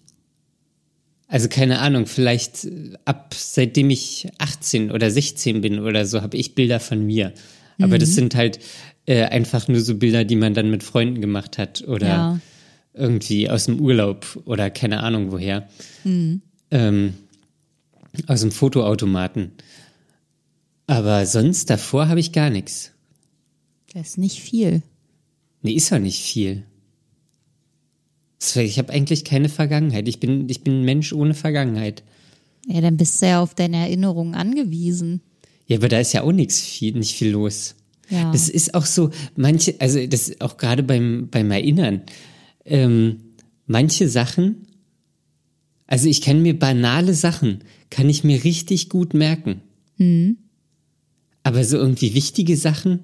[1.33, 6.37] also keine Ahnung, vielleicht äh, ab seitdem ich 18 oder 16 bin oder so, habe
[6.37, 7.33] ich Bilder von mir.
[7.81, 8.59] Aber das sind halt
[9.07, 12.39] äh, einfach nur so Bilder, die man dann mit Freunden gemacht hat oder Ja.
[12.93, 15.67] irgendwie aus dem Urlaub oder keine Ahnung woher.
[16.05, 17.13] Ähm,
[18.27, 19.53] aus dem Fotoautomaten.
[20.85, 22.91] Aber sonst davor habe ich gar nichts.
[23.95, 24.83] Das ist nicht viel.
[25.63, 26.63] Nee, ist ja nicht viel.
[28.55, 30.07] Ich habe eigentlich keine Vergangenheit.
[30.07, 32.03] Ich bin, ich bin ein Mensch ohne Vergangenheit.
[32.67, 35.21] Ja, dann bist du ja auf deine Erinnerungen angewiesen.
[35.67, 37.75] Ja, aber da ist ja auch nichts viel, nicht viel los.
[38.09, 38.31] Ja.
[38.31, 42.01] Das ist auch so, manche, also das ist auch gerade beim, beim Erinnern,
[42.65, 43.33] ähm,
[43.65, 44.67] manche Sachen,
[45.87, 49.61] also ich kann mir banale Sachen, kann ich mir richtig gut merken.
[51.43, 52.99] Aber so irgendwie wichtige Sachen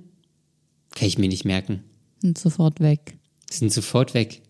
[0.96, 1.84] kann ich mir nicht merken.
[2.24, 3.18] Und sofort weg.
[3.50, 4.42] Sind sofort weg.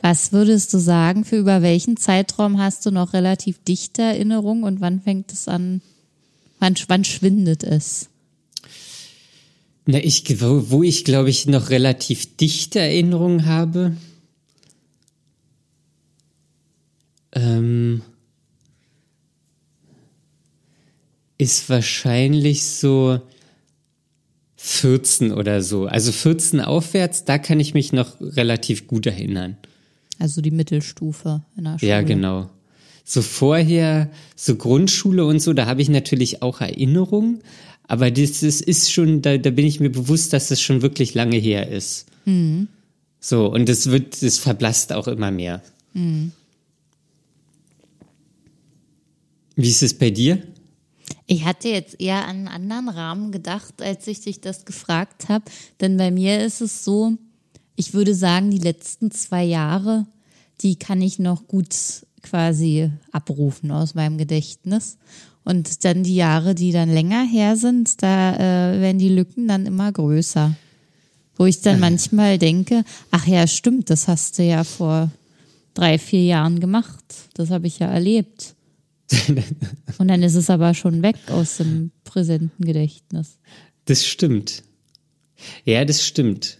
[0.00, 4.80] Was würdest du sagen, für über welchen Zeitraum hast du noch relativ dichte Erinnerungen und
[4.80, 5.80] wann fängt es an,
[6.58, 8.10] wann, wann schwindet es?
[9.86, 13.96] Na, ich, wo, wo ich glaube ich noch relativ dichte Erinnerungen habe,
[17.32, 18.02] ähm,
[21.38, 23.20] ist wahrscheinlich so
[24.56, 25.86] 14 oder so.
[25.86, 29.58] Also 14 aufwärts, da kann ich mich noch relativ gut erinnern.
[30.18, 31.90] Also die Mittelstufe in der Schule.
[31.90, 32.50] Ja, genau.
[33.04, 37.40] So vorher, so Grundschule und so, da habe ich natürlich auch Erinnerungen,
[37.86, 41.12] aber das ist, ist schon, da, da bin ich mir bewusst, dass das schon wirklich
[41.14, 42.06] lange her ist.
[42.24, 42.68] Mhm.
[43.20, 45.62] So, und das wird, das verblasst auch immer mehr.
[45.92, 46.32] Mhm.
[49.56, 50.42] Wie ist es bei dir?
[51.26, 55.44] Ich hatte jetzt eher an einen anderen Rahmen gedacht, als ich dich das gefragt habe.
[55.80, 57.16] Denn bei mir ist es so,
[57.76, 60.06] ich würde sagen, die letzten zwei Jahre,
[60.60, 61.74] die kann ich noch gut
[62.22, 64.98] quasi abrufen aus meinem Gedächtnis.
[65.44, 69.66] Und dann die Jahre, die dann länger her sind, da äh, werden die Lücken dann
[69.66, 70.56] immer größer.
[71.36, 75.10] Wo ich dann manchmal denke, ach ja, stimmt, das hast du ja vor
[75.74, 77.04] drei, vier Jahren gemacht.
[77.34, 78.54] Das habe ich ja erlebt.
[79.98, 83.38] Und dann ist es aber schon weg aus dem präsenten Gedächtnis.
[83.84, 84.62] Das stimmt.
[85.64, 86.58] Ja, das stimmt.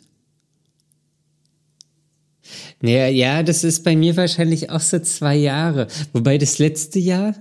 [2.81, 5.87] Naja, ja, das ist bei mir wahrscheinlich auch so zwei Jahre.
[6.13, 7.35] Wobei das letzte Jahr,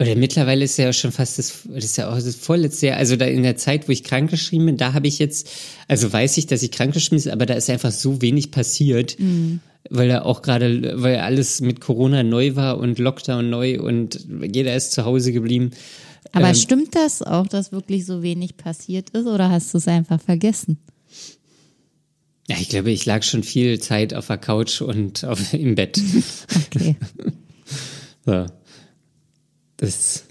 [0.00, 2.98] oder mittlerweile ist ja auch schon fast das, das ist ja auch das vorletzte Jahr,
[2.98, 5.50] also da in der Zeit, wo ich krankgeschrieben bin, da habe ich jetzt,
[5.88, 9.18] also weiß ich, dass ich krankgeschrieben bin, aber da ist einfach so wenig passiert.
[9.18, 14.26] Mhm weil er auch gerade, weil alles mit Corona neu war und Lockdown neu und
[14.52, 15.70] jeder ist zu Hause geblieben.
[16.32, 19.88] Aber ähm, stimmt das auch, dass wirklich so wenig passiert ist oder hast du es
[19.88, 20.78] einfach vergessen?
[22.48, 26.00] Ja, ich glaube, ich lag schon viel Zeit auf der Couch und auf, im Bett.
[26.74, 26.96] okay.
[28.24, 28.46] so.
[29.76, 30.24] Das.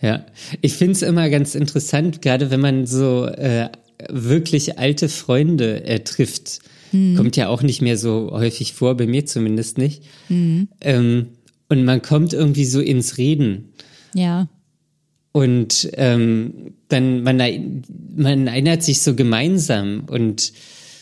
[0.00, 0.26] Ja,
[0.60, 3.70] ich finde es immer ganz interessant, gerade wenn man so äh,
[4.10, 6.60] wirklich alte Freunde äh, trifft
[6.92, 7.16] Mhm.
[7.16, 10.02] Kommt ja auch nicht mehr so häufig vor, bei mir zumindest nicht.
[10.28, 10.68] Mhm.
[10.80, 11.26] Ähm,
[11.68, 13.72] und man kommt irgendwie so ins Reden.
[14.14, 14.48] Ja.
[15.32, 17.82] Und ähm, dann, man,
[18.16, 20.52] man erinnert sich so gemeinsam und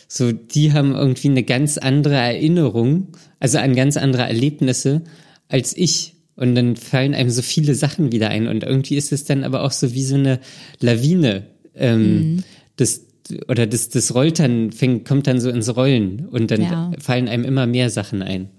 [0.07, 3.07] so, die haben irgendwie eine ganz andere Erinnerung,
[3.39, 5.03] also an ganz andere Erlebnisse
[5.47, 6.13] als ich.
[6.35, 8.47] Und dann fallen einem so viele Sachen wieder ein.
[8.47, 10.39] Und irgendwie ist es dann aber auch so wie so eine
[10.79, 11.47] Lawine.
[11.73, 12.43] Ähm, mhm.
[12.75, 13.05] das,
[13.47, 16.91] oder das, das rollt dann, fängt, kommt dann so ins Rollen und dann ja.
[16.99, 18.49] fallen einem immer mehr Sachen ein.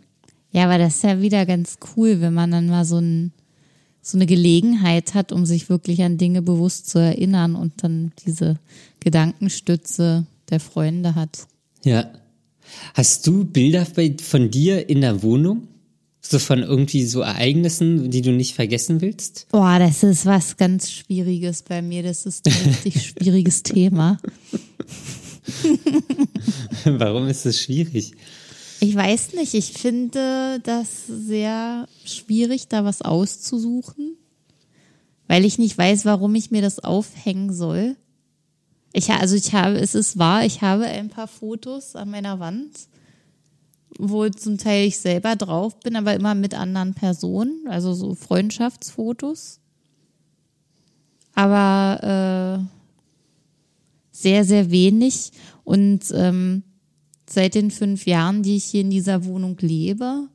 [0.53, 3.33] Ja, aber das ist ja wieder ganz cool, wenn man dann mal so, ein,
[4.01, 8.57] so eine Gelegenheit hat, um sich wirklich an Dinge bewusst zu erinnern und dann diese
[9.01, 11.47] Gedankenstütze der Freunde hat.
[11.85, 12.11] Ja.
[12.95, 15.69] Hast du Bilder von dir in der Wohnung?
[16.21, 19.47] So von irgendwie so Ereignissen, die du nicht vergessen willst?
[19.53, 22.03] Boah, das ist was ganz Schwieriges bei mir.
[22.03, 24.19] Das ist ein richtig schwieriges Thema.
[26.85, 28.13] Warum ist das schwierig?
[28.81, 29.55] Ich weiß nicht.
[29.55, 34.17] Ich finde das sehr schwierig, da was auszusuchen,
[35.29, 37.97] weil ich nicht weiß, warum ich mir das aufhängen soll.
[38.97, 42.71] Ich, also ich habe, es ist wahr, ich habe ein paar Fotos an meiner Wand
[43.99, 49.61] wo zum Teil ich selber drauf bin, aber immer mit anderen Personen, also so Freundschaftsfotos.
[51.35, 52.67] Aber äh,
[54.11, 55.33] sehr, sehr wenig.
[55.65, 56.63] Und ähm,
[57.29, 60.29] seit den fünf Jahren, die ich hier in dieser Wohnung lebe,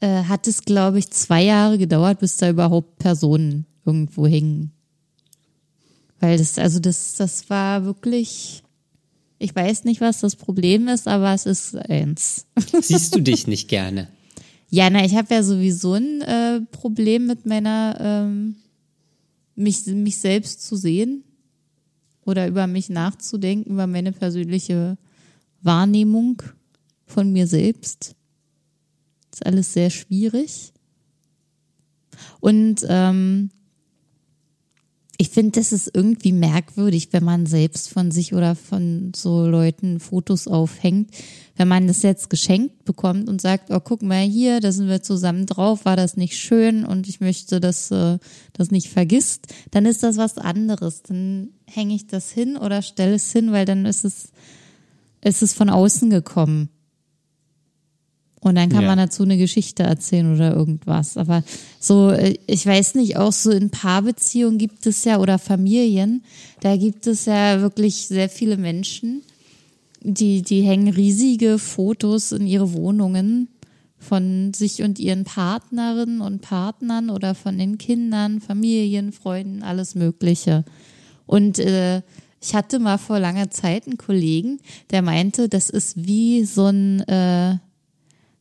[0.00, 4.72] äh, hat es, glaube ich, zwei Jahre gedauert, bis da überhaupt Personen irgendwo hingen.
[6.22, 8.62] Weil das, also das, das war wirklich
[9.42, 12.46] ich weiß nicht, was das Problem ist, aber es ist eins.
[12.80, 14.06] Siehst du dich nicht gerne?
[14.70, 18.54] Ja, na, ich habe ja sowieso ein äh, Problem mit meiner, ähm,
[19.56, 21.24] mich, mich selbst zu sehen
[22.24, 24.96] oder über mich nachzudenken, über meine persönliche
[25.60, 26.40] Wahrnehmung
[27.04, 28.14] von mir selbst.
[29.32, 30.72] Das ist alles sehr schwierig.
[32.38, 33.50] Und ähm,
[35.22, 40.00] ich finde, das ist irgendwie merkwürdig, wenn man selbst von sich oder von so Leuten
[40.00, 41.12] Fotos aufhängt.
[41.54, 45.00] Wenn man das jetzt geschenkt bekommt und sagt, oh, guck mal hier, da sind wir
[45.00, 48.18] zusammen drauf, war das nicht schön und ich möchte, dass äh,
[48.52, 51.04] das nicht vergisst, dann ist das was anderes.
[51.04, 54.32] Dann hänge ich das hin oder stelle es hin, weil dann ist es,
[55.20, 56.68] ist es von außen gekommen.
[58.42, 58.88] Und dann kann Ja.
[58.88, 61.16] man dazu eine Geschichte erzählen oder irgendwas.
[61.16, 61.44] Aber
[61.78, 66.24] so, äh, ich weiß nicht, auch so in Paarbeziehungen gibt es ja oder Familien,
[66.60, 69.22] da gibt es ja wirklich sehr viele Menschen,
[70.02, 73.48] die, die hängen riesige Fotos in ihre Wohnungen
[73.96, 80.64] von sich und ihren Partnerinnen und Partnern oder von den Kindern, Familien, Freunden, alles Mögliche.
[81.26, 82.02] Und äh,
[82.40, 84.58] ich hatte mal vor langer Zeit einen Kollegen,
[84.90, 87.58] der meinte, das ist wie so ein, äh,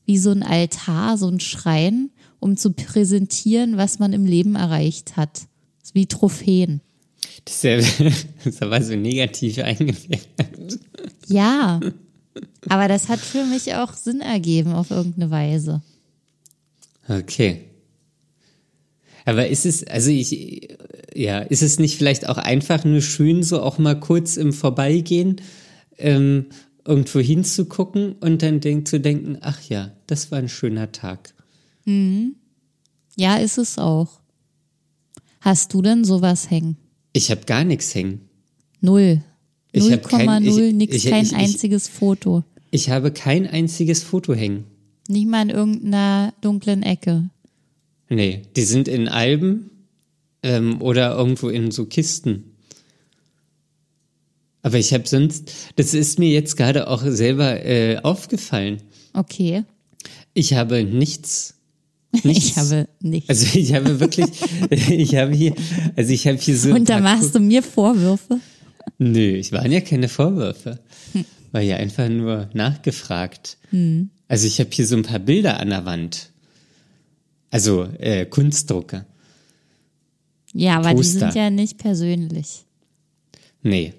[0.06, 5.18] wie so ein Altar, so ein Schrein, um zu präsentieren, was man im Leben erreicht
[5.18, 5.42] hat.
[5.94, 6.82] Wie Trophäen.
[7.46, 8.06] Das ist, ja,
[8.44, 10.80] das ist aber so negativ eingefärbt.
[11.28, 11.80] Ja,
[12.70, 15.82] aber das hat für mich auch Sinn ergeben auf irgendeine Weise.
[17.08, 17.66] Okay.
[19.26, 20.70] Aber ist es, also ich,
[21.14, 25.42] ja, ist es nicht vielleicht auch einfach nur schön, so auch mal kurz im Vorbeigehen
[25.98, 26.48] ähm,
[26.86, 31.34] irgendwo hinzugucken und dann denk, zu denken, ach ja, das war ein schöner Tag.
[31.86, 34.20] Ja, ist es auch.
[35.42, 36.78] Hast du denn sowas hängen?
[37.14, 38.22] Ich habe gar nichts hängen.
[38.80, 39.22] Null.
[39.72, 42.44] Ich hab kein- 0,0, ich- nix, ich- kein ich- ich- einziges Foto.
[42.72, 44.66] Ich habe kein einziges Foto hängen.
[45.08, 47.30] Nicht mal in irgendeiner dunklen Ecke.
[48.10, 49.70] Nee, die sind in Alben
[50.44, 52.51] ähm, oder irgendwo in so Kisten.
[54.64, 58.78] Aber ich habe sonst, das ist mir jetzt gerade auch selber äh, aufgefallen.
[59.14, 59.64] Okay.
[60.34, 61.56] Ich habe nichts.
[62.24, 62.46] nichts.
[62.46, 63.30] Ich habe nichts.
[63.30, 64.28] Also ich habe wirklich,
[64.70, 65.56] ich habe hier,
[65.96, 66.74] also ich habe hier so.
[66.74, 68.40] Und da machst du mir Vorwürfe?
[68.98, 70.80] Nö, ich waren ja keine Vorwürfe.
[71.14, 71.26] Hm.
[71.52, 73.58] War ja einfach nur nachgefragt.
[74.28, 76.32] Also ich habe hier so ein paar Bilder an der Wand.
[77.50, 79.06] Also äh, Kunstdrucke.
[80.54, 81.20] Ja, aber die Poster.
[81.20, 82.66] sind ja nicht persönlich.
[83.64, 83.94] Nee.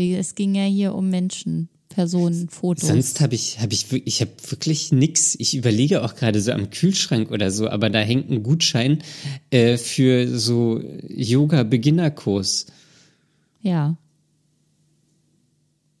[0.00, 2.88] Es ging ja hier um Menschen, Personen, Fotos.
[2.88, 5.36] Sonst habe ich, habe ich, ich habe wirklich nix.
[5.38, 9.02] Ich überlege auch gerade so am Kühlschrank oder so, aber da hängt ein Gutschein
[9.50, 12.66] äh, für so Yoga-Beginnerkurs
[13.60, 13.96] ja.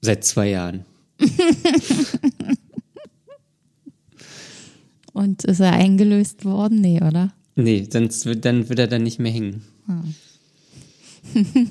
[0.00, 0.84] seit zwei Jahren.
[5.12, 6.80] Und ist er eingelöst worden?
[6.80, 7.34] Nee, oder?
[7.56, 9.64] Nee, sonst wird, dann wird er dann nicht mehr hängen.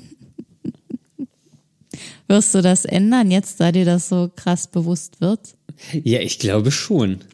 [2.30, 5.56] Wirst du das ändern jetzt, da dir das so krass bewusst wird?
[6.04, 7.24] Ja, ich glaube schon.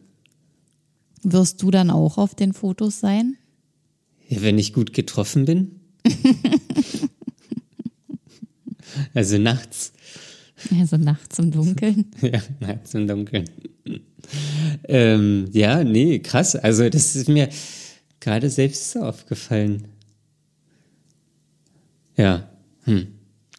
[1.21, 3.37] Wirst du dann auch auf den Fotos sein?
[4.27, 5.81] Ja, wenn ich gut getroffen bin.
[9.13, 9.93] also nachts.
[10.75, 12.09] Also nachts im Dunkeln.
[12.23, 13.47] Ja, nachts im Dunkeln.
[14.85, 16.55] ähm, ja, nee, krass.
[16.55, 17.49] Also das ist mir
[18.19, 19.89] gerade selbst so aufgefallen.
[22.15, 22.49] Ja,
[22.85, 23.09] hm,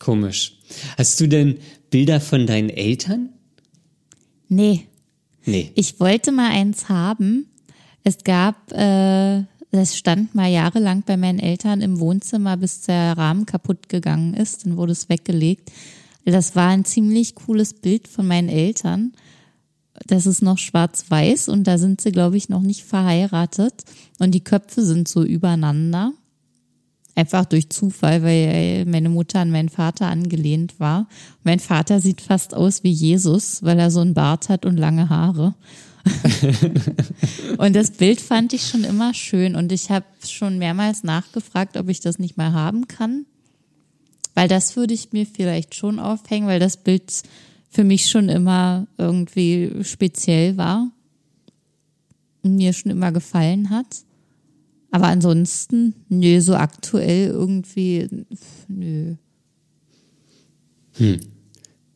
[0.00, 0.57] komisch.
[0.96, 1.58] Hast du denn
[1.90, 3.30] Bilder von deinen Eltern?
[4.48, 4.86] Nee,
[5.44, 5.72] Nee.
[5.74, 7.46] ich wollte mal eins haben.
[8.04, 13.46] Es gab, äh, das stand mal jahrelang bei meinen Eltern im Wohnzimmer, bis der Rahmen
[13.46, 14.64] kaputt gegangen ist.
[14.64, 15.70] Dann wurde es weggelegt.
[16.24, 19.12] Das war ein ziemlich cooles Bild von meinen Eltern.
[20.06, 23.84] Das ist noch schwarz-weiß und da sind sie, glaube ich, noch nicht verheiratet.
[24.18, 26.12] Und die Köpfe sind so übereinander.
[27.18, 31.08] Einfach durch Zufall, weil meine Mutter an meinen Vater angelehnt war.
[31.42, 35.08] Mein Vater sieht fast aus wie Jesus, weil er so einen Bart hat und lange
[35.08, 35.56] Haare.
[37.58, 41.88] und das Bild fand ich schon immer schön und ich habe schon mehrmals nachgefragt, ob
[41.88, 43.26] ich das nicht mal haben kann.
[44.34, 47.24] Weil das würde ich mir vielleicht schon aufhängen, weil das Bild
[47.68, 50.88] für mich schon immer irgendwie speziell war
[52.44, 54.04] und mir schon immer gefallen hat.
[54.90, 58.08] Aber ansonsten, nö, so aktuell irgendwie,
[58.68, 59.14] nö,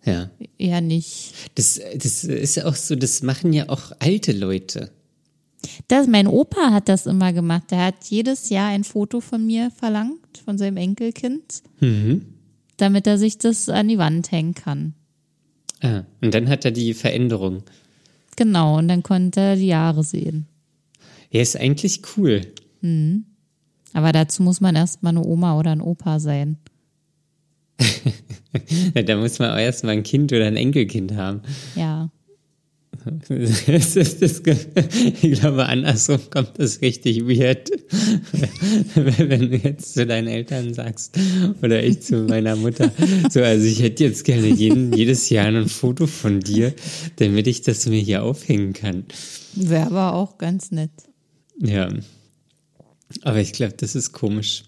[0.04, 0.30] Ja.
[0.58, 1.34] eher nicht.
[1.54, 4.90] Das, das ist ja auch so, das machen ja auch alte Leute.
[5.88, 7.70] Das, mein Opa hat das immer gemacht.
[7.70, 11.62] Der hat jedes Jahr ein Foto von mir verlangt, von seinem Enkelkind,
[12.76, 14.94] damit er sich das an die Wand hängen kann.
[15.80, 17.62] Ah, und dann hat er die Veränderung.
[18.36, 20.46] Genau, und dann konnte er die Jahre sehen.
[21.30, 22.42] Ja, ist eigentlich cool.
[22.82, 26.56] Aber dazu muss man erstmal eine Oma oder ein Opa sein.
[29.06, 31.40] Da muss man auch erstmal ein Kind oder ein Enkelkind haben.
[31.74, 32.10] Ja.
[35.22, 37.70] Ich glaube, andersrum kommt das richtig weird.
[38.94, 41.18] Wenn du jetzt zu deinen Eltern sagst
[41.62, 42.92] oder ich zu meiner Mutter,
[43.30, 46.74] so, also ich hätte jetzt gerne jeden, jedes Jahr ein Foto von dir,
[47.16, 49.04] damit ich das mir hier aufhängen kann.
[49.54, 50.92] Wäre aber auch ganz nett.
[51.58, 51.88] Ja.
[53.22, 54.64] Aber ich glaube, das ist komisch.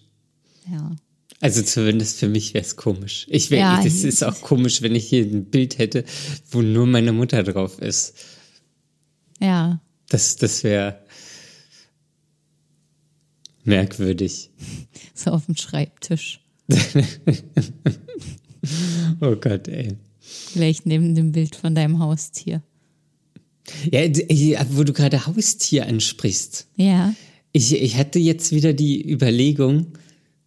[0.70, 0.94] Ja.
[1.40, 3.26] Also zumindest für mich wäre es komisch.
[3.28, 6.04] Ich wär, Ja, das ist auch komisch, wenn ich hier ein Bild hätte,
[6.50, 8.14] wo nur meine Mutter drauf ist.
[9.40, 9.80] Ja.
[10.08, 11.00] Das, das wäre
[13.64, 14.50] merkwürdig.
[15.16, 16.40] So auf dem Schreibtisch.
[19.20, 19.96] Oh Gott, ey.
[20.20, 22.62] Vielleicht neben dem Bild von deinem Haustier.
[23.90, 24.00] Ja,
[24.70, 26.66] wo du gerade Haustier ansprichst.
[26.76, 27.14] Ja.
[27.56, 29.86] Ich, ich hatte jetzt wieder die Überlegung,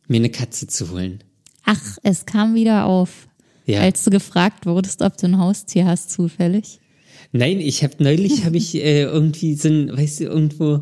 [0.09, 1.23] mir eine Katze zu holen.
[1.63, 3.29] Ach, es kam wieder auf.
[3.65, 3.79] Ja.
[3.79, 6.81] Als du gefragt wurdest, ob du ein Haustier hast, zufällig.
[7.31, 10.81] Nein, ich habe neulich habe ich äh, irgendwie so ein, weißt du, irgendwo,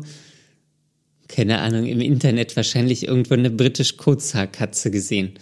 [1.28, 5.34] keine Ahnung, im Internet wahrscheinlich irgendwo eine britisch Kurzhaarkatze gesehen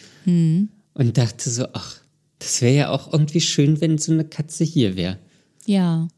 [0.92, 1.96] und dachte so, ach,
[2.38, 5.18] das wäre ja auch irgendwie schön, wenn so eine Katze hier wäre.
[5.64, 6.08] Ja.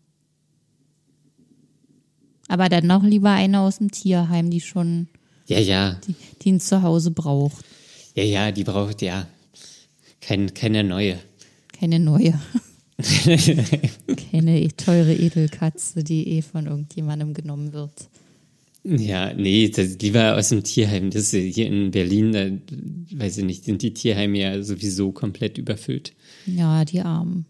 [2.49, 5.09] Aber dann noch lieber eine aus dem Tierheim, die schon,
[5.47, 7.65] Ja, ja, die, die ein Zuhause braucht.
[8.15, 9.27] ja, ja, die braucht ja
[10.21, 11.19] kein, keine neue.
[11.79, 12.39] Keine neue.
[14.31, 17.93] Keine teure Edelkatze, die eh von irgendjemandem genommen wird.
[18.85, 21.11] Ja, nee, das, lieber aus dem Tierheim.
[21.11, 22.47] Das ist hier in Berlin, da,
[23.19, 26.15] weiß ich nicht, sind die Tierheime ja sowieso komplett überfüllt.
[26.47, 27.45] Ja, die Armen.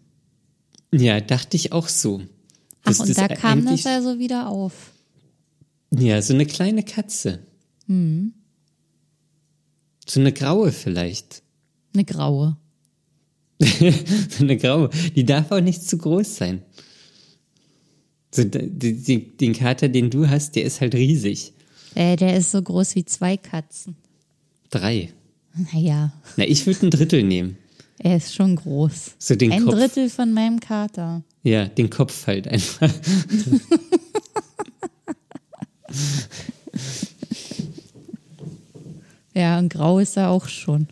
[0.93, 2.23] Ja, dachte ich auch so.
[2.87, 4.93] Ach, und da kam das also wieder auf.
[5.91, 7.41] Ja, so eine kleine Katze.
[7.87, 8.33] Hm.
[10.07, 11.43] So eine graue vielleicht.
[11.95, 12.57] Eine graue.
[13.61, 14.91] so eine graue.
[15.15, 16.63] Die darf auch nicht zu groß sein.
[18.33, 21.55] So, die, die, den Kater, den du hast, der ist halt riesig.
[21.95, 23.97] Äh, der ist so groß wie zwei Katzen.
[24.71, 25.13] Drei.
[25.73, 27.57] Naja, Na, ich würde ein Drittel nehmen.
[27.99, 29.13] Er ist schon groß.
[29.19, 29.75] So den Ein Kopf.
[29.75, 31.23] Drittel von meinem Kater.
[31.43, 32.93] Ja, den Kopf halt einfach.
[39.35, 40.89] Ja, und grau ist er auch schon.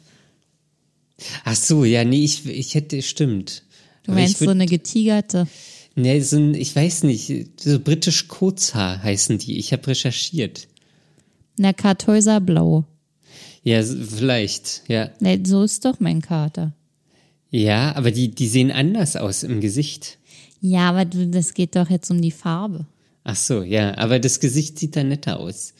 [1.44, 3.62] Ach so, ja, nee, ich, ich hätte, stimmt.
[4.04, 5.46] Du meinst so würd- eine getigerte.
[5.94, 9.58] Nee, so ein, ich weiß nicht, so britisch Kurzhaar heißen die.
[9.58, 10.66] Ich habe recherchiert.
[11.56, 12.84] Na, Kartäuser blau.
[13.62, 15.10] Ja, vielleicht, ja.
[15.20, 16.72] Ne, so ist doch mein Kater.
[17.56, 20.18] Ja, aber die, die sehen anders aus im Gesicht.
[20.60, 22.84] Ja, aber du, das geht doch jetzt um die Farbe.
[23.22, 25.72] Ach so, ja, aber das Gesicht sieht da netter aus.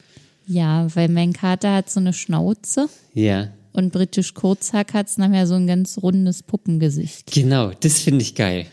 [0.47, 5.55] Ja, weil mein Kater hat so eine Schnauze Ja, und britisch Kurzhaarkatzen haben ja so
[5.55, 8.67] ein ganz rundes Puppengesicht, genau, das finde ich geil.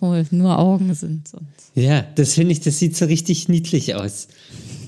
[0.00, 1.34] wo nur Augen sind.
[1.34, 4.28] Und Ja, das finde ich, das sieht so richtig niedlich aus.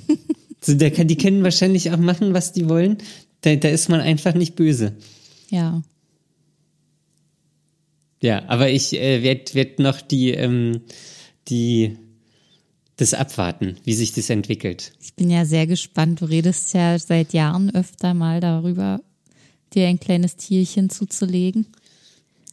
[0.62, 2.96] so, der kann, die können wahrscheinlich auch machen, was die wollen.
[3.42, 4.94] Da, da ist man einfach nicht böse.
[5.50, 5.82] ja,
[8.22, 10.82] Ja, aber ich äh, werde werd noch die, ähm,
[11.48, 11.98] die,
[12.96, 14.92] das abwarten, wie sich das entwickelt.
[15.02, 16.20] ich bin ja sehr gespannt.
[16.20, 19.00] Du redest ja seit Jahren öfter mal darüber,
[19.74, 21.66] dir ein kleines Tierchen zuzulegen.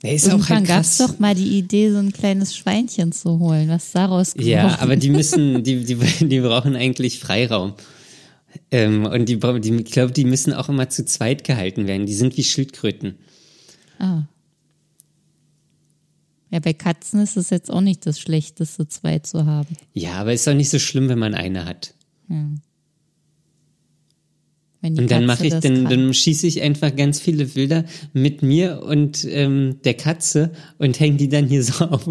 [0.02, 3.12] Er ist auch Irgendwann halt gab es doch mal die Idee, so ein kleines Schweinchen
[3.12, 3.70] zu holen.
[3.70, 4.50] Was daraus geworden?
[4.50, 5.98] Ja, aber die müssen, die, die,
[6.28, 7.74] die brauchen eigentlich Freiraum.
[8.72, 12.08] Ähm, und die, die, ich glaube, die müssen auch immer zu zweit gehalten werden.
[12.08, 13.16] Die sind wie Schildkröten.
[14.00, 14.24] Ah.
[16.52, 19.78] Ja, bei Katzen ist es jetzt auch nicht das Schlechteste, zwei zu haben.
[19.94, 21.94] Ja, aber ist auch nicht so schlimm, wenn man eine hat.
[24.82, 27.84] Die Und dann mache ich, dann, dann schieße ich einfach ganz viele Bilder
[28.14, 32.08] mit mir und ähm, der Katze und hänge die dann hier so auf.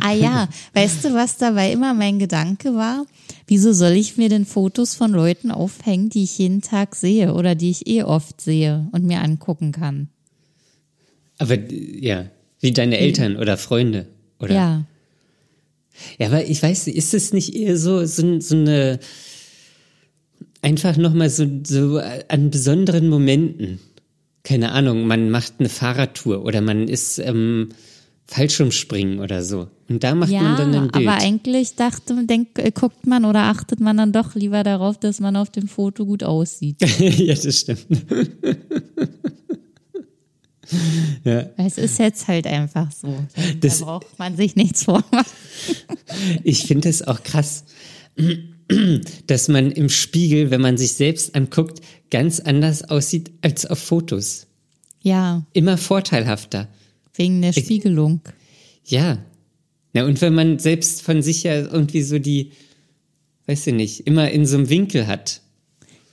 [0.00, 3.04] Ah ja, weißt du, was dabei immer mein Gedanke war?
[3.48, 7.56] Wieso soll ich mir denn Fotos von Leuten aufhängen, die ich jeden Tag sehe oder
[7.56, 10.08] die ich eh oft sehe und mir angucken kann?
[11.38, 12.26] Aber ja,
[12.60, 14.06] wie deine Eltern oder Freunde.
[14.38, 14.54] Oder?
[14.54, 14.84] Ja.
[16.18, 18.98] Ja, aber ich weiß, ist es nicht eher so, so, so eine,
[20.62, 23.80] einfach nochmal so, so an besonderen Momenten?
[24.42, 27.70] Keine Ahnung, man macht eine Fahrradtour oder man ist ähm,
[28.26, 29.68] Fallschirmspringen oder so.
[29.88, 31.08] Und da macht man Ja, dann ein Bild.
[31.08, 35.20] aber eigentlich dachte, denk, äh, guckt man oder achtet man dann doch lieber darauf, dass
[35.20, 36.76] man auf dem Foto gut aussieht.
[36.98, 37.86] ja, das stimmt.
[41.24, 43.08] Ja, Es ist jetzt halt einfach so.
[43.34, 45.24] Da Das- braucht man sich nichts vormachen.
[46.44, 47.64] ich finde es auch krass,
[49.26, 54.46] dass man im Spiegel, wenn man sich selbst anguckt, ganz anders aussieht als auf Fotos.
[55.02, 56.68] Ja, Immer vorteilhafter.
[57.14, 58.20] wegen der Spiegelung.
[58.84, 59.18] Ja.
[59.92, 62.52] Na, und wenn man selbst von sich ja irgendwie so die,
[63.46, 65.40] weiß ich nicht, immer in so einem Winkel hat.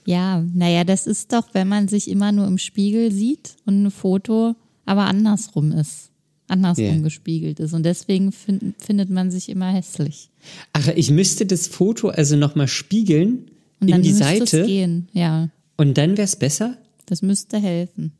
[0.06, 3.90] Ja, naja, das ist doch, wenn man sich immer nur im Spiegel sieht und ein
[3.90, 4.54] Foto
[4.86, 6.10] aber andersrum ist.
[6.46, 6.98] Andersrum Ja.
[6.98, 7.72] gespiegelt ist.
[7.72, 10.28] Und deswegen fin findet man sich immer hässlich.
[10.74, 13.46] Ach, ich müsste das Foto also nochmal spiegeln
[13.80, 15.08] Und in dann die müsste Seite es gehen.
[15.14, 15.48] Ja,
[15.78, 16.76] und dann wäre es besser?
[17.06, 18.12] das müsste helfen.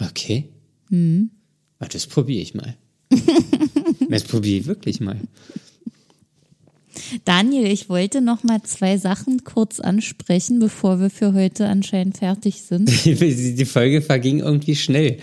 [0.00, 0.48] Okay.
[0.90, 1.30] Mhm.
[1.78, 2.76] Ah, das probiere ich mal.
[4.08, 5.20] Das probiere ich wirklich mal.
[7.24, 12.62] Daniel, ich wollte noch mal zwei Sachen kurz ansprechen, bevor wir für heute anscheinend fertig
[12.62, 12.88] sind.
[13.04, 15.18] Die Folge verging irgendwie schnell.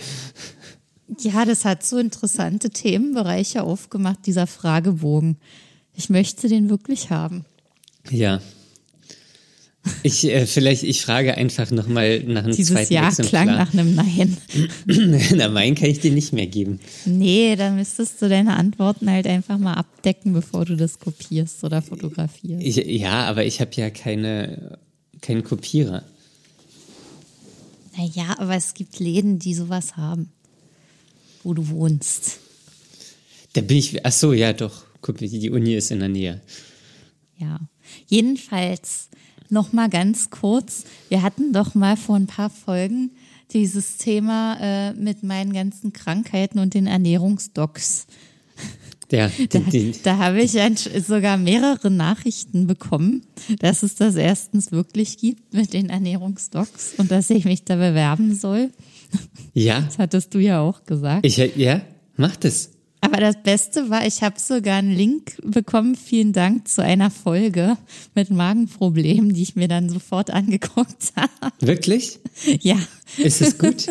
[1.20, 5.36] Ja, das hat so interessante Themenbereiche aufgemacht, dieser Fragebogen.
[5.94, 7.44] Ich möchte den wirklich haben.
[8.10, 8.40] Ja.
[10.02, 13.44] Ich äh, vielleicht, ich frage einfach nochmal nach einem Dieses zweiten Ja Exemplar.
[13.44, 14.36] klang nach einem Nein.
[15.34, 16.80] Na, meinen kann ich dir nicht mehr geben.
[17.04, 21.82] Nee, da müsstest du deine Antworten halt einfach mal abdecken, bevor du das kopierst oder
[21.82, 22.64] fotografierst.
[22.64, 24.78] Ich, ja, aber ich habe ja keine,
[25.20, 26.02] keinen Kopierer.
[27.96, 30.32] Naja, aber es gibt Läden, die sowas haben,
[31.42, 32.38] wo du wohnst.
[33.52, 34.84] Da bin ich, ach so, ja doch.
[35.00, 36.40] Guck, die Uni ist in der Nähe.
[37.38, 37.60] Ja.
[38.06, 39.10] Jedenfalls
[39.50, 40.84] noch mal ganz kurz.
[41.08, 43.10] Wir hatten doch mal vor ein paar Folgen
[43.52, 48.06] dieses Thema äh, mit meinen ganzen Krankheiten und den Ernährungsdocs.
[49.12, 49.60] Ja, Da,
[50.02, 53.22] da habe ich ein, sogar mehrere Nachrichten bekommen,
[53.60, 58.34] dass es das erstens wirklich gibt mit den Ernährungsdocs und dass ich mich da bewerben
[58.34, 58.70] soll.
[59.52, 61.24] ja, Das hattest du ja auch gesagt.
[61.26, 61.82] ich, ja,
[62.16, 62.70] mach das.
[63.14, 67.78] Aber das Beste war, ich habe sogar einen Link bekommen, vielen Dank, zu einer Folge
[68.16, 71.52] mit Magenproblemen, die ich mir dann sofort angeguckt habe.
[71.60, 72.18] Wirklich?
[72.60, 72.76] Ja,
[73.16, 73.86] Ist es gut?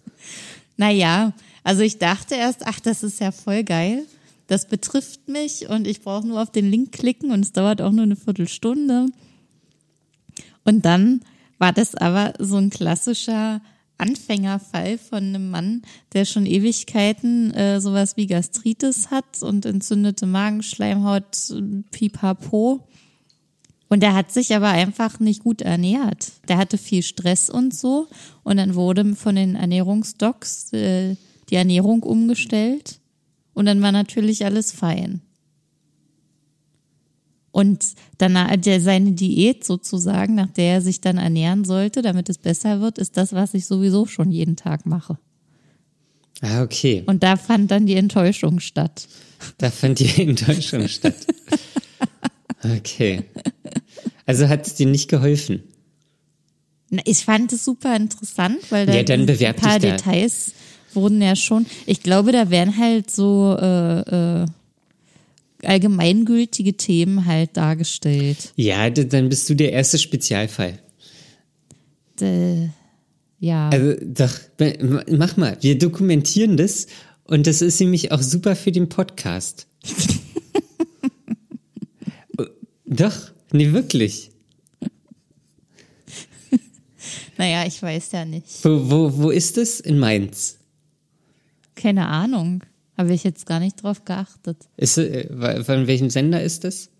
[0.78, 4.06] naja, also ich dachte erst, ach, das ist ja voll geil.
[4.46, 7.92] Das betrifft mich und ich brauche nur auf den Link klicken und es dauert auch
[7.92, 9.08] nur eine Viertelstunde.
[10.64, 11.20] Und dann
[11.58, 13.60] war das aber so ein klassischer
[13.98, 15.82] Anfängerfall von einem Mann,
[16.12, 21.54] der schon Ewigkeiten äh, sowas wie Gastritis hat und entzündete Magenschleimhaut,
[21.90, 22.86] pipapo.
[23.88, 26.32] Und der hat sich aber einfach nicht gut ernährt.
[26.48, 28.08] Der hatte viel Stress und so.
[28.42, 31.16] Und dann wurde von den Ernährungsdocs äh,
[31.50, 32.98] die Ernährung umgestellt.
[33.52, 35.20] Und dann war natürlich alles fein.
[37.54, 37.84] Und
[38.18, 42.36] dann hat er seine Diät sozusagen, nach der er sich dann ernähren sollte, damit es
[42.36, 45.18] besser wird, ist das, was ich sowieso schon jeden Tag mache.
[46.40, 47.04] Ah, okay.
[47.06, 49.06] Und da fand dann die Enttäuschung statt.
[49.58, 51.14] Da fand die Enttäuschung statt.
[52.64, 53.22] Okay.
[54.26, 55.62] Also hat es dir nicht geholfen?
[56.90, 59.96] Na, Ich fand es super interessant, weil da Ja, dann ein paar dich da.
[59.96, 60.54] Details
[60.92, 61.66] wurden ja schon.
[61.86, 64.46] Ich glaube, da werden halt so äh, äh,
[65.66, 68.52] allgemeingültige Themen halt dargestellt.
[68.56, 70.78] Ja, dann bist du der erste Spezialfall.
[72.20, 72.68] Äh,
[73.40, 73.68] ja.
[73.68, 74.32] Also doch,
[75.10, 75.56] mach mal.
[75.60, 76.86] Wir dokumentieren das
[77.24, 79.66] und das ist nämlich auch super für den Podcast.
[82.86, 84.30] doch, nee, wirklich.
[87.36, 88.64] naja, ich weiß ja nicht.
[88.64, 89.80] Wo, wo, wo ist es?
[89.80, 90.58] In Mainz.
[91.74, 92.62] Keine Ahnung.
[92.96, 94.56] Habe ich jetzt gar nicht drauf geachtet.
[94.76, 96.90] Ist, äh, von welchem Sender ist das?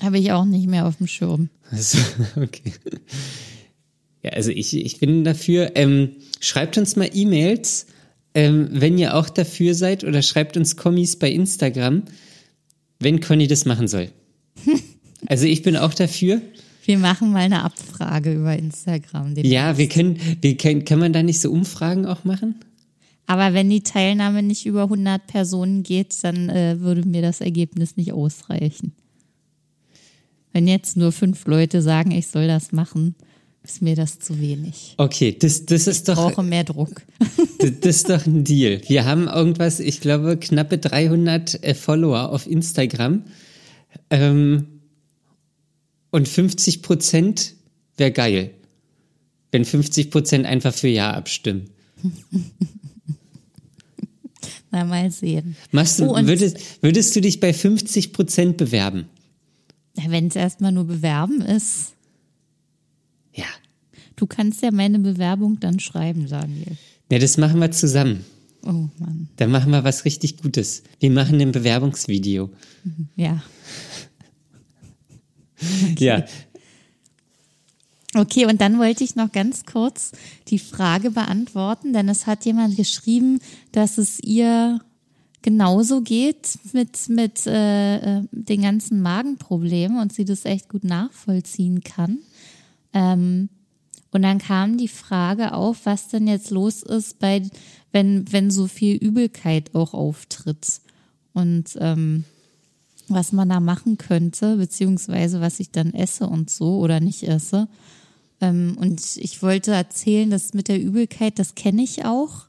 [0.00, 1.48] Habe ich auch nicht mehr auf dem Schirm.
[1.70, 1.98] Also,
[2.36, 2.72] okay.
[4.22, 5.72] Ja, also ich, ich bin dafür.
[5.76, 7.86] Ähm, schreibt uns mal E-Mails,
[8.34, 12.02] ähm, wenn ihr auch dafür seid, oder schreibt uns Kommis bei Instagram,
[12.98, 14.10] wenn Conny das machen soll.
[15.28, 16.42] Also ich bin auch dafür.
[16.84, 19.36] Wir machen mal eine Abfrage über Instagram.
[19.36, 22.56] Ja, wir können, wir können, kann man da nicht so Umfragen auch machen?
[23.32, 27.96] Aber wenn die Teilnahme nicht über 100 Personen geht, dann äh, würde mir das Ergebnis
[27.96, 28.92] nicht ausreichen.
[30.52, 33.14] Wenn jetzt nur fünf Leute sagen, ich soll das machen,
[33.62, 34.92] ist mir das zu wenig.
[34.98, 37.00] Okay, das, das ist Ich doch, brauche mehr Druck.
[37.58, 38.82] das, das ist doch ein Deal.
[38.86, 43.24] Wir haben irgendwas, ich glaube, knappe 300 äh, Follower auf Instagram.
[44.10, 44.66] Ähm,
[46.10, 47.54] und 50 Prozent
[47.96, 48.50] wäre geil.
[49.52, 51.70] Wenn 50 Prozent einfach für Ja abstimmen.
[54.72, 55.54] Na, mal sehen.
[55.70, 59.04] Machst du, Oh, würdest, würdest du dich bei 50 Prozent bewerben?
[59.94, 61.92] Wenn es erstmal nur bewerben ist,
[63.34, 63.44] Ja.
[64.16, 66.76] du kannst ja meine Bewerbung dann schreiben, Daniel.
[67.10, 68.24] Ja, das machen wir zusammen.
[68.64, 69.28] Oh Mann.
[69.36, 70.82] Dann machen wir was richtig Gutes.
[71.00, 72.50] Wir machen ein Bewerbungsvideo.
[73.16, 73.42] Ja.
[75.98, 76.24] Ja.
[78.14, 80.12] Okay, und dann wollte ich noch ganz kurz
[80.48, 83.38] die Frage beantworten, denn es hat jemand geschrieben,
[83.72, 84.80] dass es ihr
[85.40, 91.82] genauso geht mit, mit äh, äh, den ganzen Magenproblemen und sie das echt gut nachvollziehen
[91.82, 92.18] kann.
[92.92, 93.48] Ähm,
[94.12, 97.42] und dann kam die Frage auf, was denn jetzt los ist, bei,
[97.92, 100.80] wenn, wenn so viel Übelkeit auch auftritt.
[101.32, 102.24] Und ähm,
[103.08, 107.68] was man da machen könnte, beziehungsweise was ich dann esse und so oder nicht esse.
[108.42, 112.48] Ähm, und ich wollte erzählen, dass mit der Übelkeit, das kenne ich auch.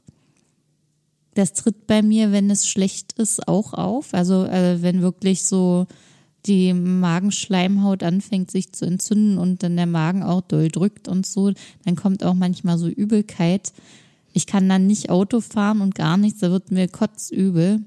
[1.34, 4.12] Das tritt bei mir, wenn es schlecht ist, auch auf.
[4.12, 5.86] Also äh, wenn wirklich so
[6.46, 11.52] die Magenschleimhaut anfängt sich zu entzünden und dann der Magen auch doll drückt und so,
[11.84, 13.72] dann kommt auch manchmal so Übelkeit.
[14.32, 17.80] Ich kann dann nicht Auto fahren und gar nichts, da wird mir kotzübel.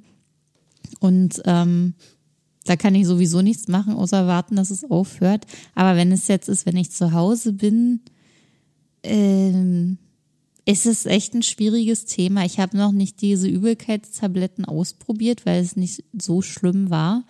[0.99, 1.93] Und ähm,
[2.67, 5.45] da kann ich sowieso nichts machen, außer warten, dass es aufhört.
[5.75, 8.01] Aber wenn es jetzt ist, wenn ich zu Hause bin,
[9.03, 9.97] ähm,
[10.65, 12.43] ist es echt ein schwieriges Thema.
[12.43, 17.23] Ich habe noch nicht diese Übelkeitstabletten ausprobiert, weil es nicht so schlimm war.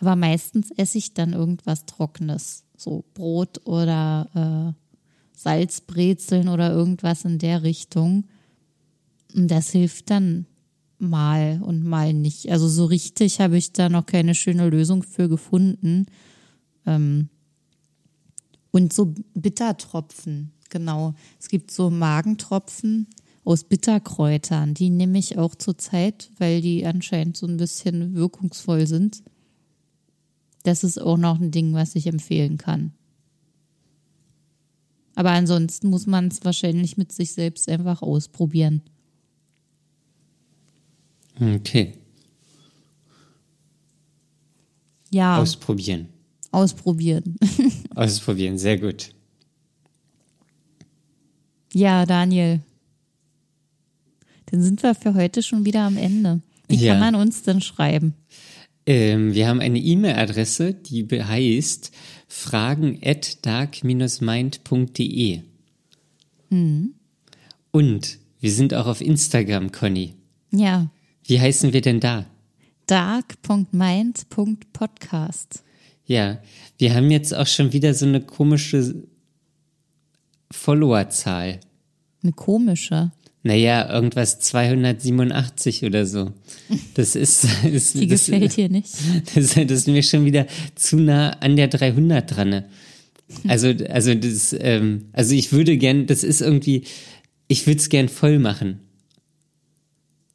[0.00, 7.38] Aber meistens esse ich dann irgendwas Trockenes, so Brot oder äh, Salzbrezeln oder irgendwas in
[7.38, 8.24] der Richtung.
[9.32, 10.46] Und das hilft dann
[11.02, 12.50] mal und mal nicht.
[12.50, 16.06] Also so richtig habe ich da noch keine schöne Lösung für gefunden.
[16.86, 17.28] Ähm
[18.70, 21.14] und so Bittertropfen, genau.
[21.38, 23.06] Es gibt so Magentropfen
[23.44, 24.74] aus Bitterkräutern.
[24.74, 29.22] Die nehme ich auch zur Zeit, weil die anscheinend so ein bisschen wirkungsvoll sind.
[30.62, 32.92] Das ist auch noch ein Ding, was ich empfehlen kann.
[35.14, 38.82] Aber ansonsten muss man es wahrscheinlich mit sich selbst einfach ausprobieren.
[41.42, 41.94] Okay.
[45.10, 45.38] Ja.
[45.38, 46.08] Ausprobieren.
[46.52, 47.36] Ausprobieren.
[47.94, 49.10] Ausprobieren, sehr gut.
[51.72, 52.60] Ja, Daniel.
[54.46, 56.40] Dann sind wir für heute schon wieder am Ende.
[56.68, 56.92] Wie Ja.
[56.92, 58.14] kann man uns denn schreiben?
[58.84, 61.92] Ähm, wir haben eine E-Mail-Adresse, die heißt
[62.28, 65.40] fragen at dark-mind.de.
[67.70, 70.14] Und wir sind auch auf Instagram, Conny.
[70.50, 70.90] Ja,
[71.24, 72.26] Wie heißen wir denn da?
[72.86, 75.64] dark.mind.podcast.
[76.04, 76.38] Ja,
[76.78, 79.02] wir haben jetzt auch schon wieder so eine komische
[80.50, 81.60] Followerzahl.
[82.22, 83.12] Eine komische.
[83.44, 86.30] Naja, irgendwas 287 oder so.
[86.94, 88.92] Das ist, ist Die das, gefällt dir nicht.
[89.34, 92.64] Das, das ist mir schon wieder zu nah an der 300 dran.
[93.48, 96.84] Also, also das, ähm, also ich würde gern, das ist irgendwie,
[97.48, 98.80] ich würde es gern voll machen.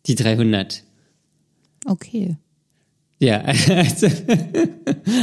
[0.08, 0.84] Die 300.
[1.86, 2.38] Okay.
[3.20, 4.08] Ja, also,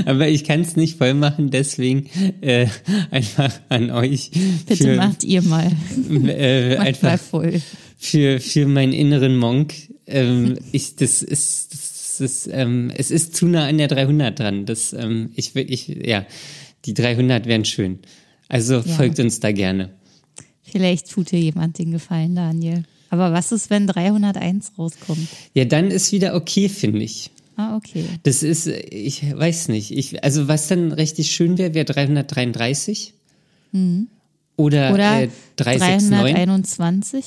[0.04, 2.06] aber ich kann es nicht voll machen, deswegen
[2.40, 2.66] äh,
[3.10, 4.30] einfach an euch.
[4.66, 5.70] Bitte für, macht ihr mal.
[6.26, 7.62] äh, Macht mal einfach voll.
[7.96, 9.74] für, für meinen inneren Monk.
[10.06, 14.66] Ähm, ich, das ist, das ist, ähm, es ist zu nah an der 300 dran.
[14.66, 16.26] Das, ähm, ich ich, ja,
[16.84, 18.00] die 300 wären schön.
[18.48, 19.90] Also folgt uns da gerne.
[20.62, 22.82] Vielleicht tut dir jemand den Gefallen, Daniel.
[23.10, 25.28] Aber was ist, wenn 301 rauskommt?
[25.54, 27.30] Ja, dann ist wieder okay, finde ich.
[27.56, 28.04] Ah, okay.
[28.24, 29.92] Das ist, ich weiß nicht.
[29.92, 33.14] Ich, also was dann richtig schön wäre, wäre 333.
[34.56, 34.94] Oder, Mhm.
[34.94, 36.10] Oder äh, 369.
[36.34, 37.24] 321?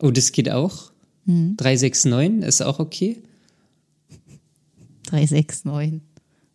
[0.00, 0.92] Oh, das geht auch.
[1.24, 1.56] Mhm.
[1.56, 3.22] 369 ist auch okay.
[5.06, 6.00] 369.